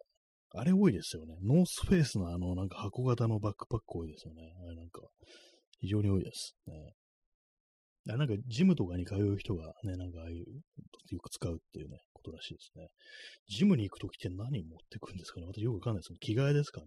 [0.54, 1.34] あれ多いですよね。
[1.42, 4.42] ノースフェイスのあの、なんか箱型のバックパック多いですよね。
[4.66, 5.00] あれなんか、
[5.80, 6.54] 非常に多いです。
[6.66, 6.74] ね。
[8.10, 10.44] あなんか、ジムとかに通う人がね、なんかああいう、
[11.10, 12.88] よく使うっていうね、ことらしいですね。
[13.48, 16.86] ジムに行くときって何持ってくんですかね私よくわかんないですけど、着替えですかね。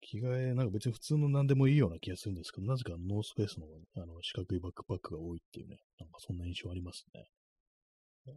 [0.00, 7.26] 着替え、なんか別に普通の何でもいいような気がするんですけど、なぜかノースペースのあの四角いバックパックが多いっていうね、なんかそんな印象ありますね。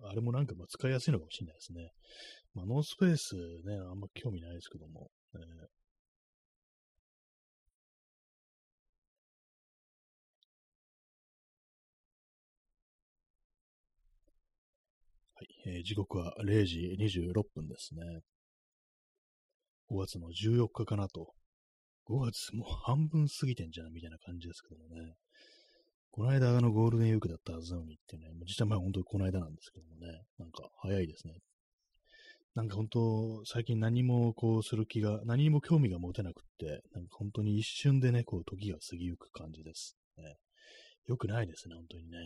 [0.04, 1.92] あれもなんかまあ使いやすいのかもしれないですね。
[2.54, 3.36] まあ、ノースペース
[3.66, 5.42] ね、あんま興味ないですけども、えー、
[15.36, 15.48] はい、
[15.78, 18.02] えー、時刻は0時26分ですね。
[19.90, 21.34] 5月の14日かなと
[22.06, 25.14] 5月もう半分過ぎてんじゃんみたいな感じですけどもね。
[26.12, 31.36] この間あのゴールデンウィークだったはずなのにっていうね、実はまあ本当にこの間なんですけどもね、なんか早いですね。
[32.54, 39.96] なんか本当、最近何もこうする気が、何も興味が持てなくって、なんか本当に一瞬でね、こう時が過ぎゆく感じです。
[40.18, 40.36] ね、
[41.08, 42.18] よくないですね、本当にね。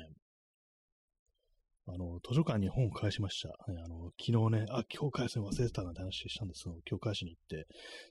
[1.88, 3.50] あの、図書館に本を返しました。
[3.50, 7.68] あの、昨日ね、あ、今日返すの忘れてたなんて話したんですけど、今日返しに行って、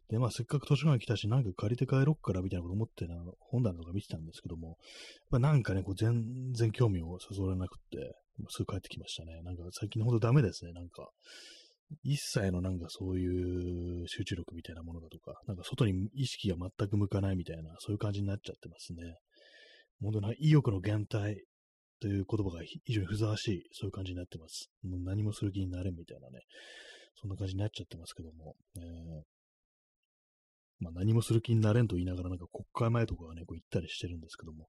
[0.08, 4.76] で、まあ、せっかく図書館来たし、なんか借りて帰ろっから、みたいなこと思ってな、本棚とか見てたんですけども、やっ
[5.32, 8.14] ぱなんかね、こう、全然興味を誘われなくって、
[8.48, 9.42] すぐ帰ってきましたね。
[9.42, 11.08] なんか最近ほんとダメですね、なんか。
[12.02, 19.16] 一切のなんかそういう集中力みたいなものだとか、なんか外に意識が全く向かないみたいな、そういう感じになっちゃってますね。
[20.00, 21.36] 本当な意欲の減退
[22.00, 24.70] という言葉が非常にふざわしい、そういう感じになってます。
[24.82, 26.40] もう何もする気になれんみたいなね、
[27.14, 29.22] そんな感じになっちゃってますけども、えー、
[30.80, 34.68] まあ、何もする気になれんと言いながら、なんか国会前とかはね、こう行ったりしてるんですけども、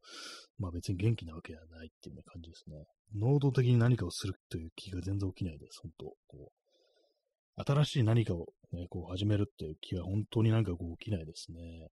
[0.57, 2.85] まあ別に元気なわけではないっていう感じですね。
[3.15, 7.61] 能動的に何かをするという気が全然起きないです、本当こう。
[7.63, 11.87] 新しい何かを、ね、こう始めるっていう気は本当になんかこう起きないですね。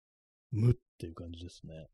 [0.50, 1.86] 無っていう感じですね。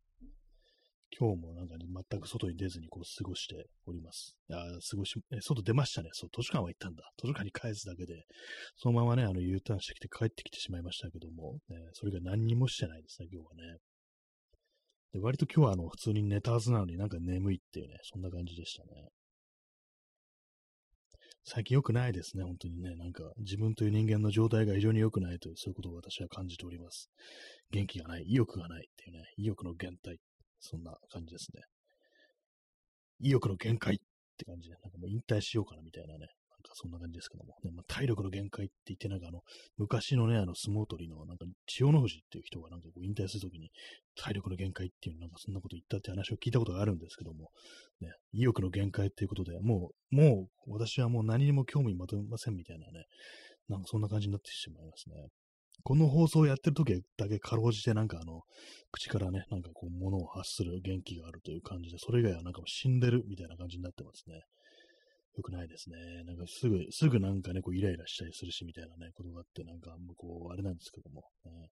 [1.10, 4.36] 今日もなんか、ね、全く外に出ずにこう過ごしております。
[4.50, 6.10] あ過ごし、え、外出ましたね。
[6.12, 7.04] そう、図書館は行ったんだ。
[7.18, 8.24] 図書館に帰すだけで、
[8.76, 13.78] そのままね、あの U ターンしてきて帰ってきてしまいましたけども、ね、それが何にもしてないですね、今日はね。
[15.12, 19.08] で割と今日はあの普通に寝たはずなのになんか眠いっていうね、そんな感じでしたね。
[21.48, 22.96] 最近良くないですね、本当にね。
[22.96, 27.08] なんか自分という人間の状態が非常に良くないという、そういうことを私は感じております。
[27.70, 30.16] 元気がない、意欲がないっていうね、意欲の減退
[30.60, 31.62] そんな感じですね。
[33.20, 33.98] 意欲の限界っ
[34.36, 36.28] て感じで、なんかもう引退しようかなみたいなね、なん
[36.62, 39.40] かそんな感じですけども、ねま、体力の限界って言って、なんかあの、
[39.78, 43.70] 昔のね、あの、相撲取りの、なんか、千代の富士っていう人がなんかこう引退するときに、
[44.16, 47.50] 体力の限界っていう、なんかそんなこと言ったって話を聞いたことがあるんですけども、
[48.00, 53.04] ね、意欲の限界っていうことで、もう、もう、私はもう何にも興味まとめませんみたいなね、
[53.68, 55.28] なんかそんな感じになってしまいますね。
[55.82, 58.42] この放送をやってる時だけかろうじてなんかあの、
[58.90, 64.40] 口からね、なんかこう物を発する元気があるという感じで、それ以外はなんかもう死んでるみたいな感じになってますね。
[65.36, 66.24] よくないですね。
[66.24, 71.68] なんかすぐ、すぐなんかね、こうイライラしたりするしみたいなね、ことがあって、なんか向こう、あれなんですけども、ね、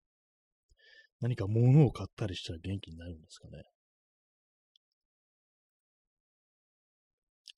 [1.21, 3.63] 何か物を買ったりしたら元気になるんですかね。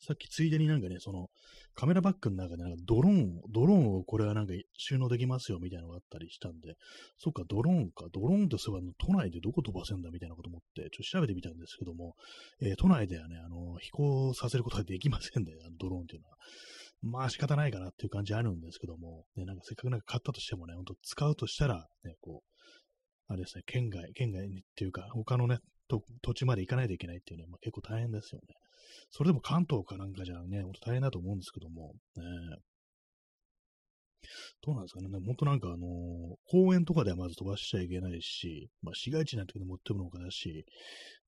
[0.07, 1.29] さっきついでになんかね、その、
[1.75, 6.75] カメラバッグの中でなんかドローン、ドローンをこれはなんか収納できますよみたいなのがあったりしたんで、
[7.19, 12.15] そっか、ドローンか、ドローンってそういえば都内でどこ飛ばせんだみたいなこと思って、ちょっと調べてみたんですけども、
[12.63, 16.37] えー、都内ではね、あの、飛行させることはできませんで、あのドローンっていうのは。
[17.03, 28.55] まあ仕方ないかなっていう感じあるんですけども、ね、なんかせっかくなんか買ったとしてもね、ほんと使うとしたら、ね、こう、あれですね、県外、県外にっていうか、他のね、土地まで行かないといけないっていうね、まあ、結構大変ですよね。
[29.11, 32.23] それでも関東かなんかじゃね、ほんと大変だと思うんですけども、ね、
[34.63, 35.09] どうなんですかね。
[35.27, 35.81] 本当なんかあのー、
[36.51, 40.65] 公園とかではまず飛ばしちゃいけないし、まあ市街地なんてこと持ってものかだし、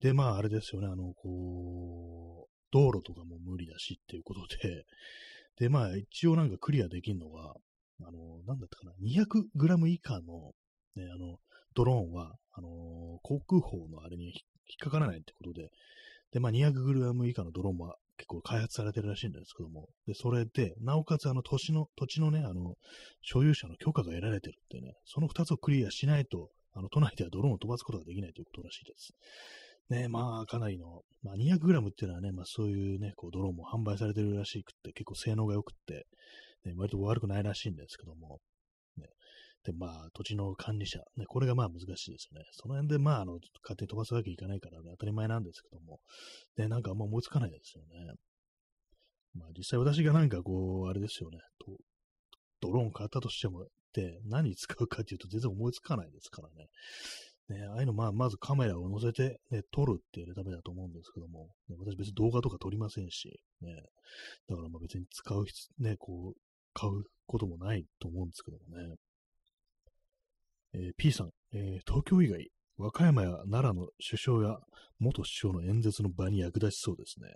[0.00, 4.84] で、まああれですよね、あの、こう、道路とかも無理だしっていうことで、
[5.58, 7.54] で、まあ、一応なんかクリアできるのは、
[8.02, 10.52] あの、なんだったかな、200g 以下の、
[10.96, 11.38] ね、あの、
[11.76, 14.34] ドローンは、あのー航空法のあれに引っ
[14.78, 15.70] かからないってことで、
[16.32, 22.74] で、まあ、200g 以下のドローンは結構開発されてるらしいんですけども、で、それで、なおかつ、あの、土地の、土地のね、あの、
[23.22, 29.12] 所有者の許可が得られてるってね、その2つをクリアしないと、あの、都内ではドローンを飛ばすことができないということらしいです。
[29.88, 36.06] ね、まあ、かなりの、まあ、200g っていうのはね、まあ、そういうね、こう、ドローンも販売されてるらしくって、結構性能が良くって、
[36.64, 38.40] ね、割と悪くないらしいんですけども、
[39.66, 42.46] で、まあ、土地の管理者、ね、これがまあ難しいですよね。
[42.52, 45.98] その辺で、まあ、あの、勝手に飛ばすわけいかないからね、当たり前なんですけども、
[46.56, 48.14] で、なんかあんま思いつかないですよね。
[49.34, 51.76] まあ、実際私がなんかこう、あれですよね、と
[52.60, 56.68] ドローン買ったとしても、で、何使うかっていうと全然思いつかないですからね。
[57.48, 63.70] ね、ああいうの、まあ、まずカメラを載せて、ね、撮るっていうためだと思うんですけども、ね、私別に動画とか撮りませんし、ね、
[64.48, 66.40] だからまあ別に使う必、ね、こう、
[66.74, 68.96] 買うこともないと思うんですけどもね。
[70.76, 72.48] えー、P さん、えー、東京以外、
[72.78, 74.58] 和歌山や奈良の首相や
[74.98, 77.30] 元首相の演説の場に役立ちそうですね。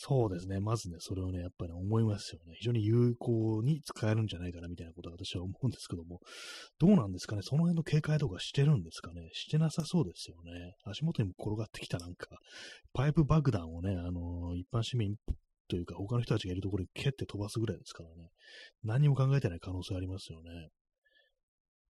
[0.00, 0.60] そうですね。
[0.60, 2.54] まずね、それをね、やっぱり、思いますよね。
[2.60, 6.20] 非常に有効に使えるんじゃないかな、みたいなことは私は思うんですけども、
[6.78, 7.42] どうなんですかね？
[7.42, 9.28] その辺の警戒とかしてるんですかね？
[9.32, 10.74] してなさそうですよね。
[10.84, 12.28] 足元にも転がってきたなんか、
[12.92, 15.16] パイプ爆弾をね、あのー、一般市民
[15.66, 18.28] というか、他の人たちがいるところに蹴って飛ばすぐらいですからね。
[18.84, 20.68] 何も考えてない可能性ありますよね。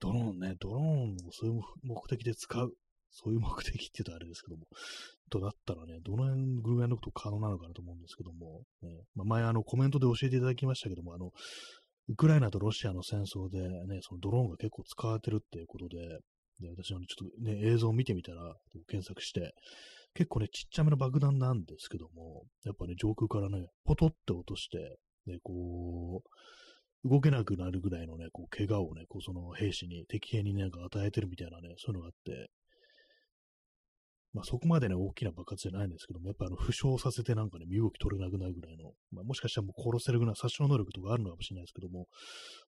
[0.05, 2.71] ドローンね、ドローンをそういう目的で使う。
[3.17, 4.65] そういう目的って言うとあれですけども、
[5.31, 8.89] とだったらね、どの辺ぐらいのこと可能なのかなと思うんですけども、ね。
[9.15, 11.31] まあ、前あのコメントで教えていただきましたけども、あの、
[12.09, 15.97] ウクライナとロシアの戦争でね、そのドローンが結構使われてるっていうことで、
[16.59, 18.53] で私は、ね、ちょっとね、映像を見てみたら、
[18.87, 19.53] 検索して、
[20.13, 26.29] 結構ね、ちっちゃめの爆弾なんですけども、やっぱね、上空からね、ポトって落として、ね、こう、
[27.05, 32.49] 動けなくなるぐらいのね、こう、怪我をね、こう、その兵士に、敵兵になんか与えてるみたいなね、そういうのがあって、
[34.33, 42.07] まあそこまでね、大きな爆発じゃないんですけども、やっぱあの、負傷させてなんかね、身動き取れなくなるぐらいの、まあもしかしたらもう殺せるぐらい殺傷能力とかあるのかもしれないですけども、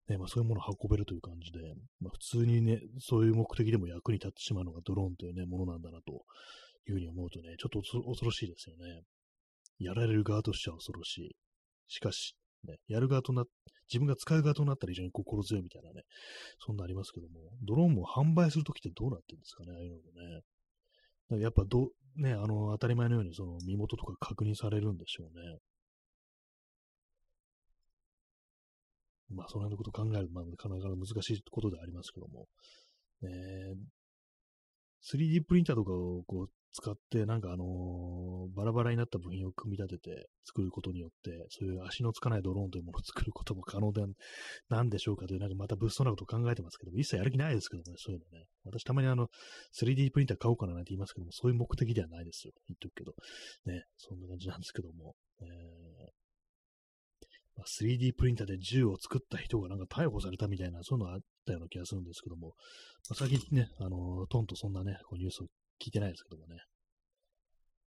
[0.08, 1.60] ね、まあそういうものを運べるという感じで、
[2.00, 6.14] まあ普通にね、そういう目的でも役に立ってしまうのがドローンというね、ものなんだなと
[6.88, 9.02] いうふうに思うとね、ちょっと恐ろしいですよね。
[9.80, 11.36] やられる側としては恐ろしい。
[11.90, 13.44] しかし、ね、やる側とな、
[13.92, 16.04] 自分が使う側となったら非常に心強いみたいなね、
[16.60, 21.42] そんなありますけども、ドローンも販売するときってどうなってるんですかね、ああいうのもね。
[21.44, 25.58] やっぱど、ね、あの、当たり前のようにその身元とか確認されるんでしょうね。
[29.30, 32.48] まあ、その辺のことを考えると、まあ、なかなか難しいことでありますけども、
[33.22, 33.30] ね、
[35.04, 44.02] 3D プリンターとかをこう使って、なんかあのー、バラバラになった部品を組み立てて作ることによって、そういう足のつかないドローンというものを作ることも可能で
[44.70, 48.46] なんでしょうかという、なんかまた物騒なことを考えてますけども、一切やる気ないですけどもね、そういうのね。
[48.66, 49.28] 私たまにあの、
[49.80, 52.54] 3D プリンター買おうかななんて言いますけども、そういう目的ではないですよ。
[52.68, 53.14] 言っとくけど。
[53.66, 55.16] ね、そんな感じなんですけども。
[55.42, 56.18] えー
[57.66, 62.54] 3D プリンターで銃を作った人がなんか逮捕されたみたいな、そういうのがあったような気がするんですけども、
[63.10, 65.48] まあ、最近ね、あの、トンとそんなね、こうニュースを
[65.84, 66.58] 聞いてないですけどもね。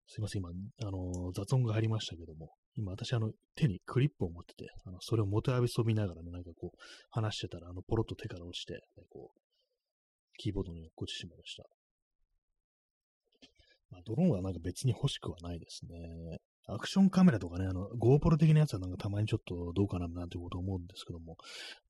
[0.07, 6.76] すいません、今、あの、雑音が入りましたけども、今私、あの、手にクリップを持ってて、あの、それをもてあびそびながらね、なんかこう、
[7.11, 8.80] 話してたら、あの、ポロッと手から落ちて、ね、
[9.11, 9.41] こう、
[10.39, 11.64] キーボードに落っこちてしまいました。
[13.91, 16.39] まあ、ドローンはなんか別に欲しくはないですね。
[16.68, 21.33] アクションカメラとかね、あの、GoPro 的なやつはなんかたまにちょっとどうかななんてこと思うんですけども、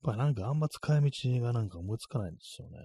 [0.05, 2.77] やっぱなんかあんま使い道がなんか思いつかないんですよね。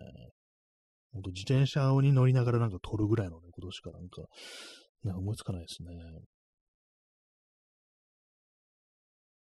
[1.13, 4.23] ほんと自転車に乗りながらなんか撮るぐらいの、ね、ことしかなんか、
[5.05, 5.89] ね、思いつかないですね。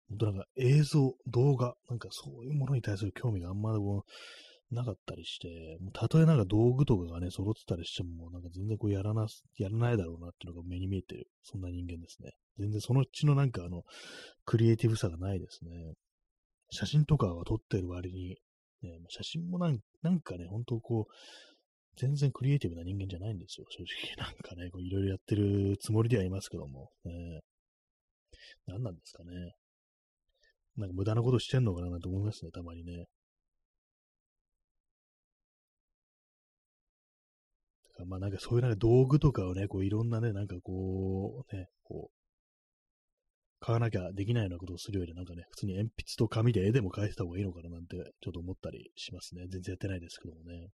[0.09, 12.31] ほんとなんか映像、動画、なんかそういうものに対する興味があんまこうなかったりして、たとえなんか道具とかがね、揃ってたりしても、なんか全然こうやらな、やらないだろうなっていうのが目に見えてる、そんな人間ですね。
[12.57, 13.83] 全然そのうちのなんかあの、
[14.45, 15.93] クリエイティブさがないですね。
[16.69, 18.37] 写真とかは撮ってる割に、
[18.81, 21.13] ね、写真もなんなんかね、本当こう、
[21.97, 24.15] 全然クリエイティブな人間じゃないんですよ、正直。
[24.17, 26.91] なんかね、いろいろやってるつもりではいますけども。
[27.03, 27.41] ね、
[28.65, 29.53] 何なんですかね。
[30.77, 33.05] なんか無駄なことしてんのかなと思いますね、たまにね。
[38.05, 42.21] まあなんかそういうなんか道具とかをね、こういろんなね、なんかこう、ね、こう、
[43.59, 49.43] 買わなきゃできないようなことをするよりなんかね、普通に鉛筆と紙で絵でも描いてた方がいいのかななんてちょっと思ったりしますね。
[49.49, 50.69] 全然やってないですけどもね。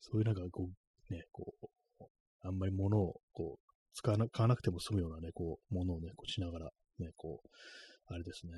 [0.00, 0.68] そういうなんかこ
[1.10, 2.04] う、ね、こう、
[2.42, 7.48] あんまり物をこう、使わな、買わなくても済むようなね、こう、ものをね、こうしながら、ね、こう、
[8.06, 8.52] あれですね。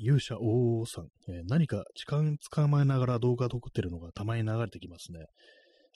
[0.00, 5.26] 勇者王さん、えー、何か時間捕まえながら動画撮ってるのがたまに流れてきますね。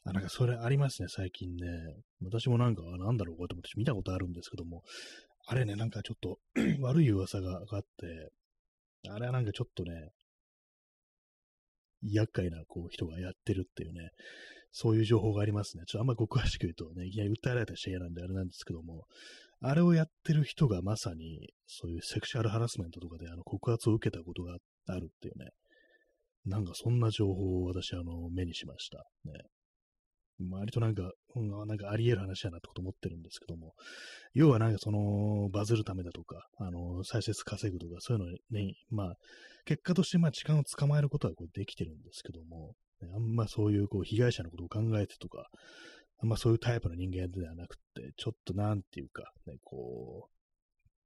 [0.04, 1.66] あ、なんかそれありますね、最近ね。
[2.22, 4.82] 私もなんか、なんだろう、こうやって見たことあるんですけども、
[5.46, 6.38] あれね、なんかちょっと
[6.80, 8.30] 悪い噂があって、
[9.10, 10.10] あれはなんかちょっとね、
[12.03, 14.11] 厄介なこう人がやってるっていうね、
[14.72, 15.84] そういう情報がありますね。
[15.86, 19.05] ちょっとあんまご詳しく言うとね、いきなり訴えられたりし嫌なんであれなんですけども、
[19.61, 24.57] あれをやってる人がまさに、そういうセクシャルハラスメントとかであの告発を受けたことが
[24.88, 25.50] あるっていうね、
[26.44, 29.05] なんかそんな情報を私、あの、目にしました。
[29.24, 29.32] ね。
[30.51, 33.74] 割となんか、うん、なんかあり得る話だなってこと思ってるんですけども、
[34.34, 39.14] 要はなんかその、バズるためだとか、あの、再生数稼ぐとか、そういうのに、まあ、
[39.64, 42.74] 結果としてまあ時間を捕まえることはこうできてるんですけども、
[43.14, 45.49] あんまそういうこう被害者のことを考えてとか、
[46.22, 50.32] あんまそういうタイプの人間ではなくて、ちょっとなんていうか、ね、こう、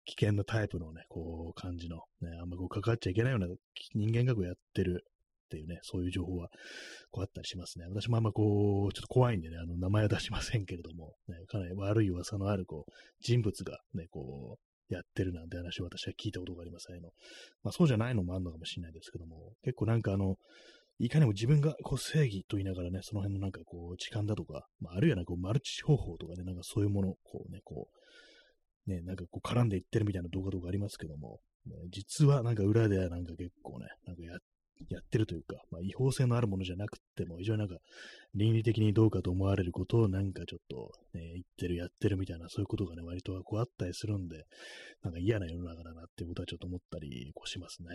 [0.04, 3.48] 危険なタイプのね、こう、感じの、ね、あんまこう関わっちゃいけないような
[3.94, 5.04] 人間がこうやってる
[5.46, 6.48] っていうね、そういう情報は
[7.10, 7.86] こうあったりしますね。
[7.86, 17.00] 私もあんまこう、ちょっと怖いんでね、あの、名前は出しませんけれども、ね、かなり悪い噂のある、こう、人物がね、こう、やってるなんて話を私は聞いたことがありますね。
[17.62, 20.36] まあそうじゃないのもあるのかもしれないですけども、結構なんかあの、
[20.98, 27.88] いかにも自分がこう正義と言いながらね、その辺のなんかこう、時間だとか、まあ、あるいはなんかこうマルチ方法とかね、なんかそういうものこうね、こ
[28.86, 34.38] う、ね、なんかこう絡んでいってるみたいな動画とかありますけども、ね、実はなんか裏ではなんか結構ね、なんかやっ
[34.88, 37.76] やってるというか、まあ、違法性のあるものじゃなくても、非常になんか
[38.34, 44.44] 倫理的にどうかと思われることをなんかちょっと、ね、言ってる、やってるみたいな、そういうことがね、割とこうあったりするんで、
[45.02, 47.88] なんか嫌な世の中だなっていうことはちょっと思ったりこうしますね。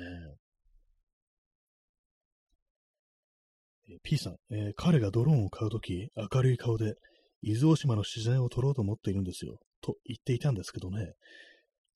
[3.89, 6.95] え P さん、えー、彼がドローンを買うとき、明るい顔で、
[7.41, 9.57] 伊豆大島の自然を撮ろうと思っているんですよ。
[9.81, 11.13] と言っていたんですけどね。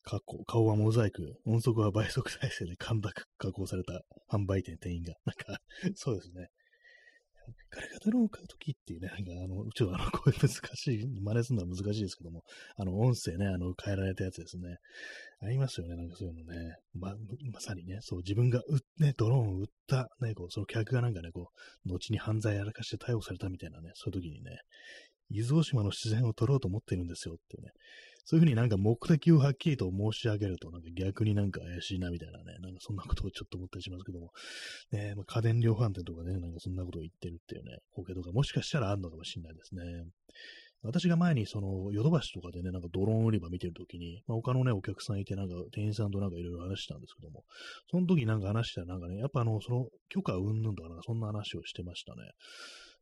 [0.05, 5.15] 過去、顔はモザイク、音速は倍速再生で簡単加工された販売店店員が。
[5.25, 5.59] なんか、
[5.95, 6.49] そうですね。
[7.69, 12.43] 彼がドローンを買うときっていうね、なんかあの、ちょっとあの、こういう難しい、真似するのは難しいですけども、
[12.77, 14.77] あの、音声ね、あの、変えられたやつですね。
[15.41, 16.75] ありますよね、なんかそういうのね。
[16.93, 17.15] ま、
[17.51, 21.51] まさにね、そう、自分がう、ね、ドローンを売った、ね、こう、その客がなんかね、こ
[21.85, 24.57] う、後に犯罪やらかして逮捕されたみたいなね、そういう時にね、
[25.29, 27.71] 伊豆大島の自然を撮ろうと思ってるんですよっていうね、
[28.25, 34.31] そういうふうになんか目的をはっきりと申し上げると、なんか逆になんか怪しいなみたいなね、なんかそんなことをちょっと思ったりしますけども、
[34.91, 39.83] ね、まあ、家電量販店とかね、なんかそんなことを言ってるっていうね、光景とかもしかしたらあるのかもしれないですね。
[40.85, 47.43] 私が前にそのヨドバシとかでね、なんかドローン売り場見てるときに、まあ、他のね、お客さんいて、なんか店員さんとなんかいろいろ話したんですけども、
[47.89, 52.21] その時なんか話したらなんかね、やっぱあの、その許可うんぬんとかなんかそんな話をしてましたね。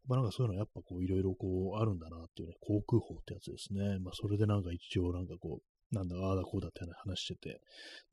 [0.07, 3.99] まあなんかそういうのはやっぱこういろいろこうあるんだなっていうね、航空法ってやつですね。
[3.99, 7.61] まあそれでなんか一応なんかこう、なんだ、ああだこうだって話してて、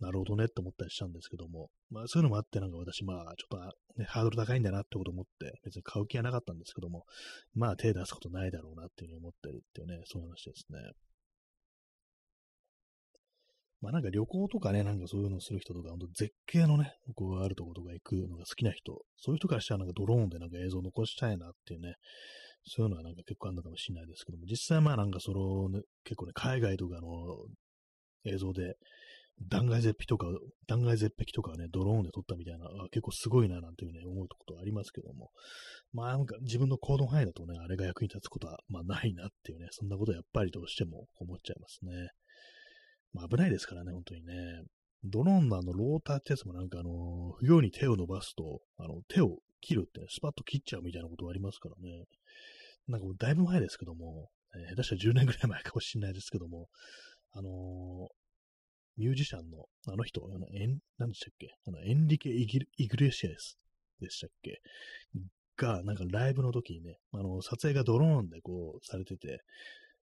[0.01, 7.05] なるほどねって思ったりしたんですけども、まあそういうのもあって、なんか私、まあちょっと、ね、ハードル高いんだなってこと思って、別に買う気はなかったんですけども、
[7.55, 10.79] まあ手出すことないだろうなっていうふうに思ってるっていうね、そういう話ですね。
[13.81, 21.95] まあなんか旅行とかね、なんかそういうのする人とか、本当絶景のね、こうあるところとか行くのが好きな人、そういう人からしたらなんかドローンでなんか映像残したいなっていうね、
[22.65, 27.09] そういうのはなんか結構あるのかもしれないですけども、実際まあなんかその、ね、結構ね、海外とかの
[28.27, 28.75] 映像で、
[29.49, 30.27] 断崖絶壁とか、
[30.67, 35.31] 断崖絶壁とかね、ドローンで撮ったみたいな、結構すごいななんていうね、思うことはありますけども、
[35.95, 42.11] まあなんか自分の行動範囲だとね、あれが役に立つことは、まあないなっていうね、そんなことやっぱりどうしても思っちゃいますね。
[43.13, 44.63] まあ危ないですからね、本当にね。
[45.05, 52.05] ドローンのあのローターってやつもなんかあの、不要に手を伸ばすと、あの、手を切るって、スパッと切っちゃうみたいなことがありますからね。
[52.89, 56.69] なんかもうだいぶ前ですけども、えー、下手したら10年ぐらい前かもしれないですけども、
[57.33, 58.09] あのー、
[58.97, 61.55] ミュージシャンの、あの人、あの、エン、何でしたっけ？
[61.67, 62.47] あの、エンリケ・イ
[62.89, 63.57] グレシアス
[64.01, 64.61] でしたっけ？
[65.57, 69.41] が、なんかライブの時にね、あの、撮影がドローンでこう、されてて、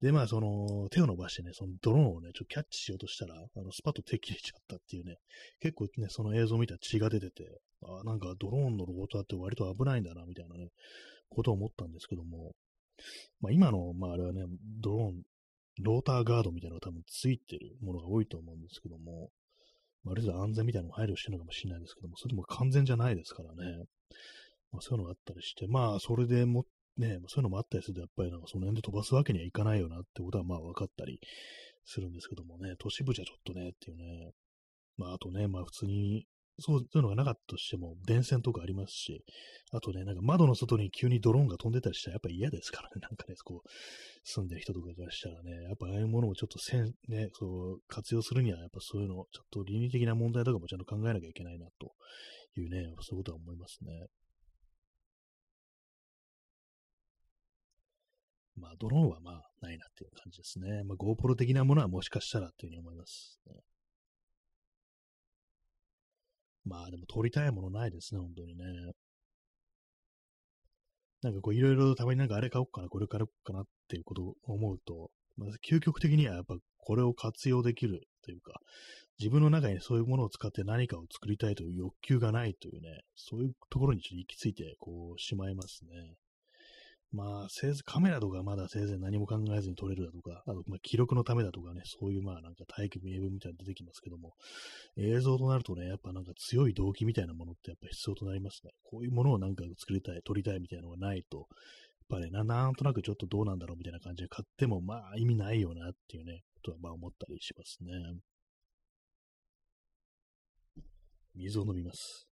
[0.02, 5.16] で、まあ、その、手を伸ばしてね、そのドローンをね、ちょっとキャッチしようとしたら、あの、スパッと手切れちゃったっていうね、
[5.60, 7.44] 結構ね、その映像を見たら血が出てて、
[7.84, 10.68] あなんかドローンのローターって割と危ないんだな、みたいなね、
[11.30, 12.52] ことを思ったんですけども、
[13.40, 14.42] まあ、今の、まあ、あれはね、
[14.80, 15.22] ドローン
[15.80, 19.30] ローターガードみたいなのが多分ついてるものが多いと思うんですけども、
[20.06, 23.84] ある程度安全みたいなのも配慮してるのかもしれないですけども、それでも完全じゃないですからね。
[24.72, 26.64] まあ、そういうのがあったりして、まあ、それでもっ、
[26.96, 31.20] ね、そういうのもあったりすると、やっぱりなんかその辺で飛ばすわけにはいかないよなってことはまあ分かったり
[31.84, 34.32] するんですけどもね、都市部じゃちょっとねっていうね、
[34.96, 36.26] まああとね、まあ普通に
[36.58, 39.24] そういうのがなかったとしても、電線とかありますし、
[39.72, 43.68] あとね、なんか窓の外に急にドローンが飛んでたりしたらやっぱ嫌ですからね、 なんかね、こう、
[44.24, 51.94] 住んでる人とかからしたらね、やっぱああいうものをちょっとせん、ね、そう、活用するには、やっぱそういうの、ちょっと倫理的な問題とかもちゃんと考えなきゃいけないな、と
[52.56, 54.06] いうね、そういうことは思いますね。
[58.56, 60.84] まあ、ドローンはまあ、ないなっていう感じですね。
[60.84, 63.54] まあ、GoPro 的なものはもしかしたらっていうふうに思います、ね。
[66.64, 68.64] まあ、でも撮りたいものないですね、本当にね。
[71.22, 78.60] なんかこう、いろいろたまになんかあれ買おうかな、これ買おうかなっていうことを思うと、まず究極的にはやっぱこれを活用できるというか、
[79.18, 86.16] 自分の中にそういうものを使って何かを作りたいという欲求がないというね、そういうところにちょっと行き着いて、こう、しまいますね。
[87.12, 94.32] まあ、せいぜいカメラとかまだせいぜい何も考えずに撮れるだとか、あと、まあ、記録のためだとかね、そういうまあなんか大気名分みたいなの出てきますけども、
[94.96, 98.70] 映像となるとね、やっぱなんか強い動機みたいなものってやっぱ必要となりますね。
[98.84, 101.46] こういうものをなんか作りたい、撮りたいみたいなのがないと、やっ
[102.20, 107.92] ぱりな、なんとなくちょっとどうなんだろうみたいな感じで買ってもまあ意味ないよなっていうね、ことはまあ思ったりしますね。
[111.34, 112.31] 水を飲みます。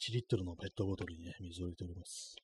[0.00, 2.34] 1リットルのペットボトルにね、水を入れております。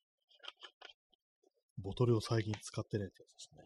[1.78, 3.62] ボトルを最近使ってないってやつですね。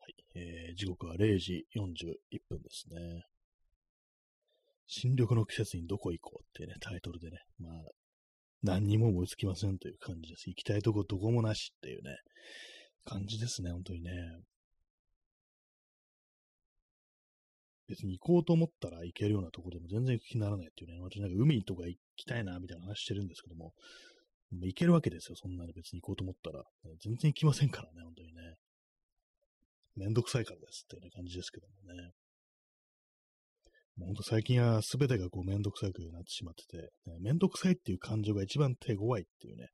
[0.00, 3.26] はい、えー、時刻は0時41分ですね。
[4.86, 7.72] 新緑の季節にどこ行こうってね、タイトルでね、まあ、
[8.62, 10.48] 何にも思いつきませんという感じです。
[10.48, 12.16] 行きたいとこどこもなしっていうね、
[13.04, 14.12] 感じですね、本当にね。
[17.92, 23.74] 別に行こうと思ったら行けるようなところでも全然行く気にならないっていうね、私なんか海とか行きたいな、みたいな話してるんですけども、
[24.50, 26.64] 行けるわけですよ、そんなに別に行こうと思ったら。
[27.04, 28.56] 全然行きませんからね、本当にね。
[29.96, 32.12] めんどくさいからですっていう、ね、感じですけどもね。
[33.96, 39.68] もうほんと最近は全てがこうめんどくさくなってしまってて、ね、めんどくさいっていう感情が一番手強いっていうね、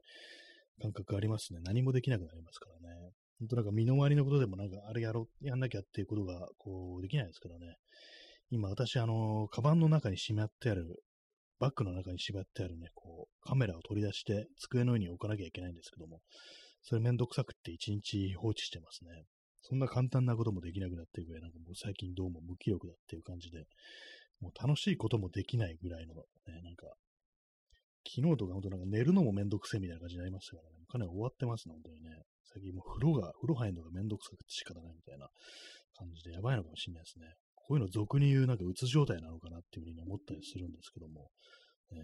[0.80, 1.60] 感覚ありますね。
[1.62, 3.12] 何もできなくなりますからね。
[3.40, 7.76] 本当なんか身の回りのことでもなんかあれやろ、やんなきゃっていうことがこうできないですからね。
[8.50, 11.02] 今私あの、カバンの中にしまってある、
[11.60, 16.20] バッグの中にしまってあるね、こう、カメラを取り出して机の上に置かなきゃいけないんですけども、
[16.82, 19.10] それめんどくさくって一日放置してますね。
[19.62, 23.64] そんな簡単なこともできなくなってるぐらい、なんかもう最近どうも無気力だっていう感じで、
[24.40, 26.22] もう楽しいこともできないぐらいの、ね、
[26.62, 26.86] なんか、
[28.06, 32.22] 昨日とか本当なんか寝るのもめんどくせえみたいな感じになりましたからね、かなり終わってますね、本当にね。
[32.52, 35.28] 最近もう風呂が、風呂入るのがめんどくさくて仕方ないみたいな
[35.96, 37.34] 感じでやばいのかもしれないですね。
[37.54, 41.30] こういうの俗に言うなんかうつ状態なのかなっていうふうに思ったりするんですけども、
[41.92, 41.98] えー、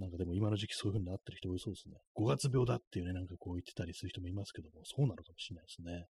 [0.00, 1.96] なんかでも今の時期そういう風になってる人多いそうですね。
[2.14, 6.06] 5月病だっていうね、なんかこう言ってたりする人もいますけども、そうなのかもしれないですね。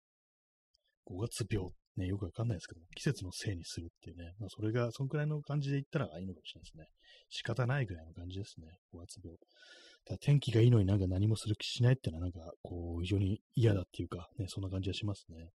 [1.09, 1.71] 5月病。
[1.97, 6.89] ね、よくわかんないですけども、季節のせいにするっていうね、まあそれが、そのくらいの感じで言ったらいいのかもしれないですね。
[7.31, 8.67] 仕方ないぐらいの感じですね。
[8.93, 9.35] 5月病。
[10.21, 15.51] 天気がいいのになんか何もする気しないっていうのはなんか、こう、非常に嫌だっていうか、ね、そんな感じがしますね。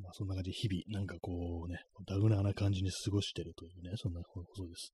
[0.00, 4.92] まあそんな感じで日々、なんかこうね、ダグナーな感じに過ごしてるというね、そんなことです。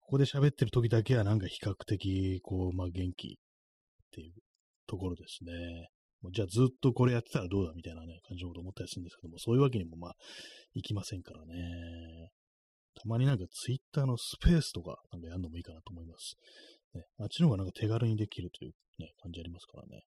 [0.00, 3.36] ここで喋ってる時だけはなんか比較的、こう、まあ元気っ
[4.12, 4.32] ていう
[4.86, 5.88] ところですね。
[6.32, 10.12] じゃあずっとこれやってたらどうだみたいなね、感じのこと思ったりするんですけども、そういうわけにもまあ、
[10.74, 12.30] いきませんからね。
[12.98, 16.34] たまになんかツイッターのスペースとかなんかやるのもいいかなと思います。
[16.94, 20.02] ね、あっちの方がなんか手軽にできるというね、感じありますからね。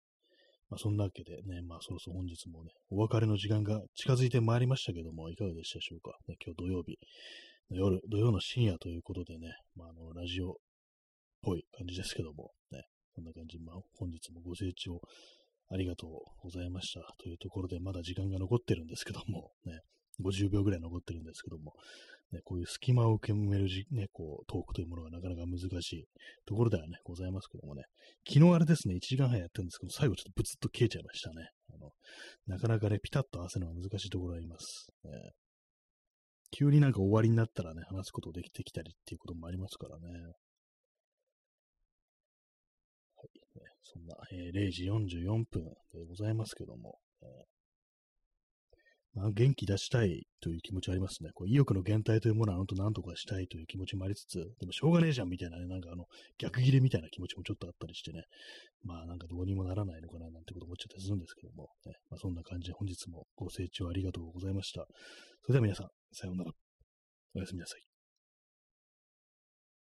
[0.70, 6.12] まあ、そんなわけでね、まあ、そろそろ本日もね、お別れの時間が近づいてまいりましたけども、いかがでしたでしょうか？
[6.28, 6.98] ね、今日土曜日
[7.72, 10.54] の夜、土曜の深夜ということでね、まあ、あの、ラジオっ
[11.42, 12.84] ぽい感じですけども、ね、
[13.16, 15.00] こんな感じ、まあ、本日もご清聴
[15.70, 16.12] ありがとう
[16.44, 19.80] ございましたというところで、まだ時間が残ってるんですけども、ね、
[20.22, 21.74] 50秒ぐらい残ってるんですけども、
[22.32, 26.06] ね、こういう隙間を埋めるじ、ね、こう、トークというものがなかなか難しい
[26.46, 27.84] ところではね、ございますけどもね、
[28.28, 31.50] 昨日あれですね、1時間半やってるんですけど、最後ちょっとブツッと消えちゃいましたね。
[31.74, 31.92] あの、
[32.48, 34.88] なかなかね、ピタッと合わせるのが難しいところがあります。
[35.06, 35.12] ね、
[36.52, 40.04] 急になんか終わりになったらね、話すことできてきたりっていうこともありますからね。
[43.16, 44.84] はい、ね、そんな、えー、0時
[45.24, 45.64] 44分
[45.94, 47.57] でございますけども、えー
[49.18, 51.32] まあ、元気出したいという気持ちありますね。
[51.34, 56.06] こう意欲の減退というものは本当何とかしたいという気持ちもありつつ、でもしょうがねえじゃんみたいなね、なんかあの、
[56.38, 58.26] 逆切れみたいな気持ちもちょっとあったりしてね、
[58.84, 64.86] まあなんかどうにもならないのかななんてこと思っちゃったりするんですけども、ね、まあそんな感じで本日もご清聴ありがとうございました。
[65.42, 66.52] それでは皆さん、さようなら。
[67.34, 67.97] おやすみなさい。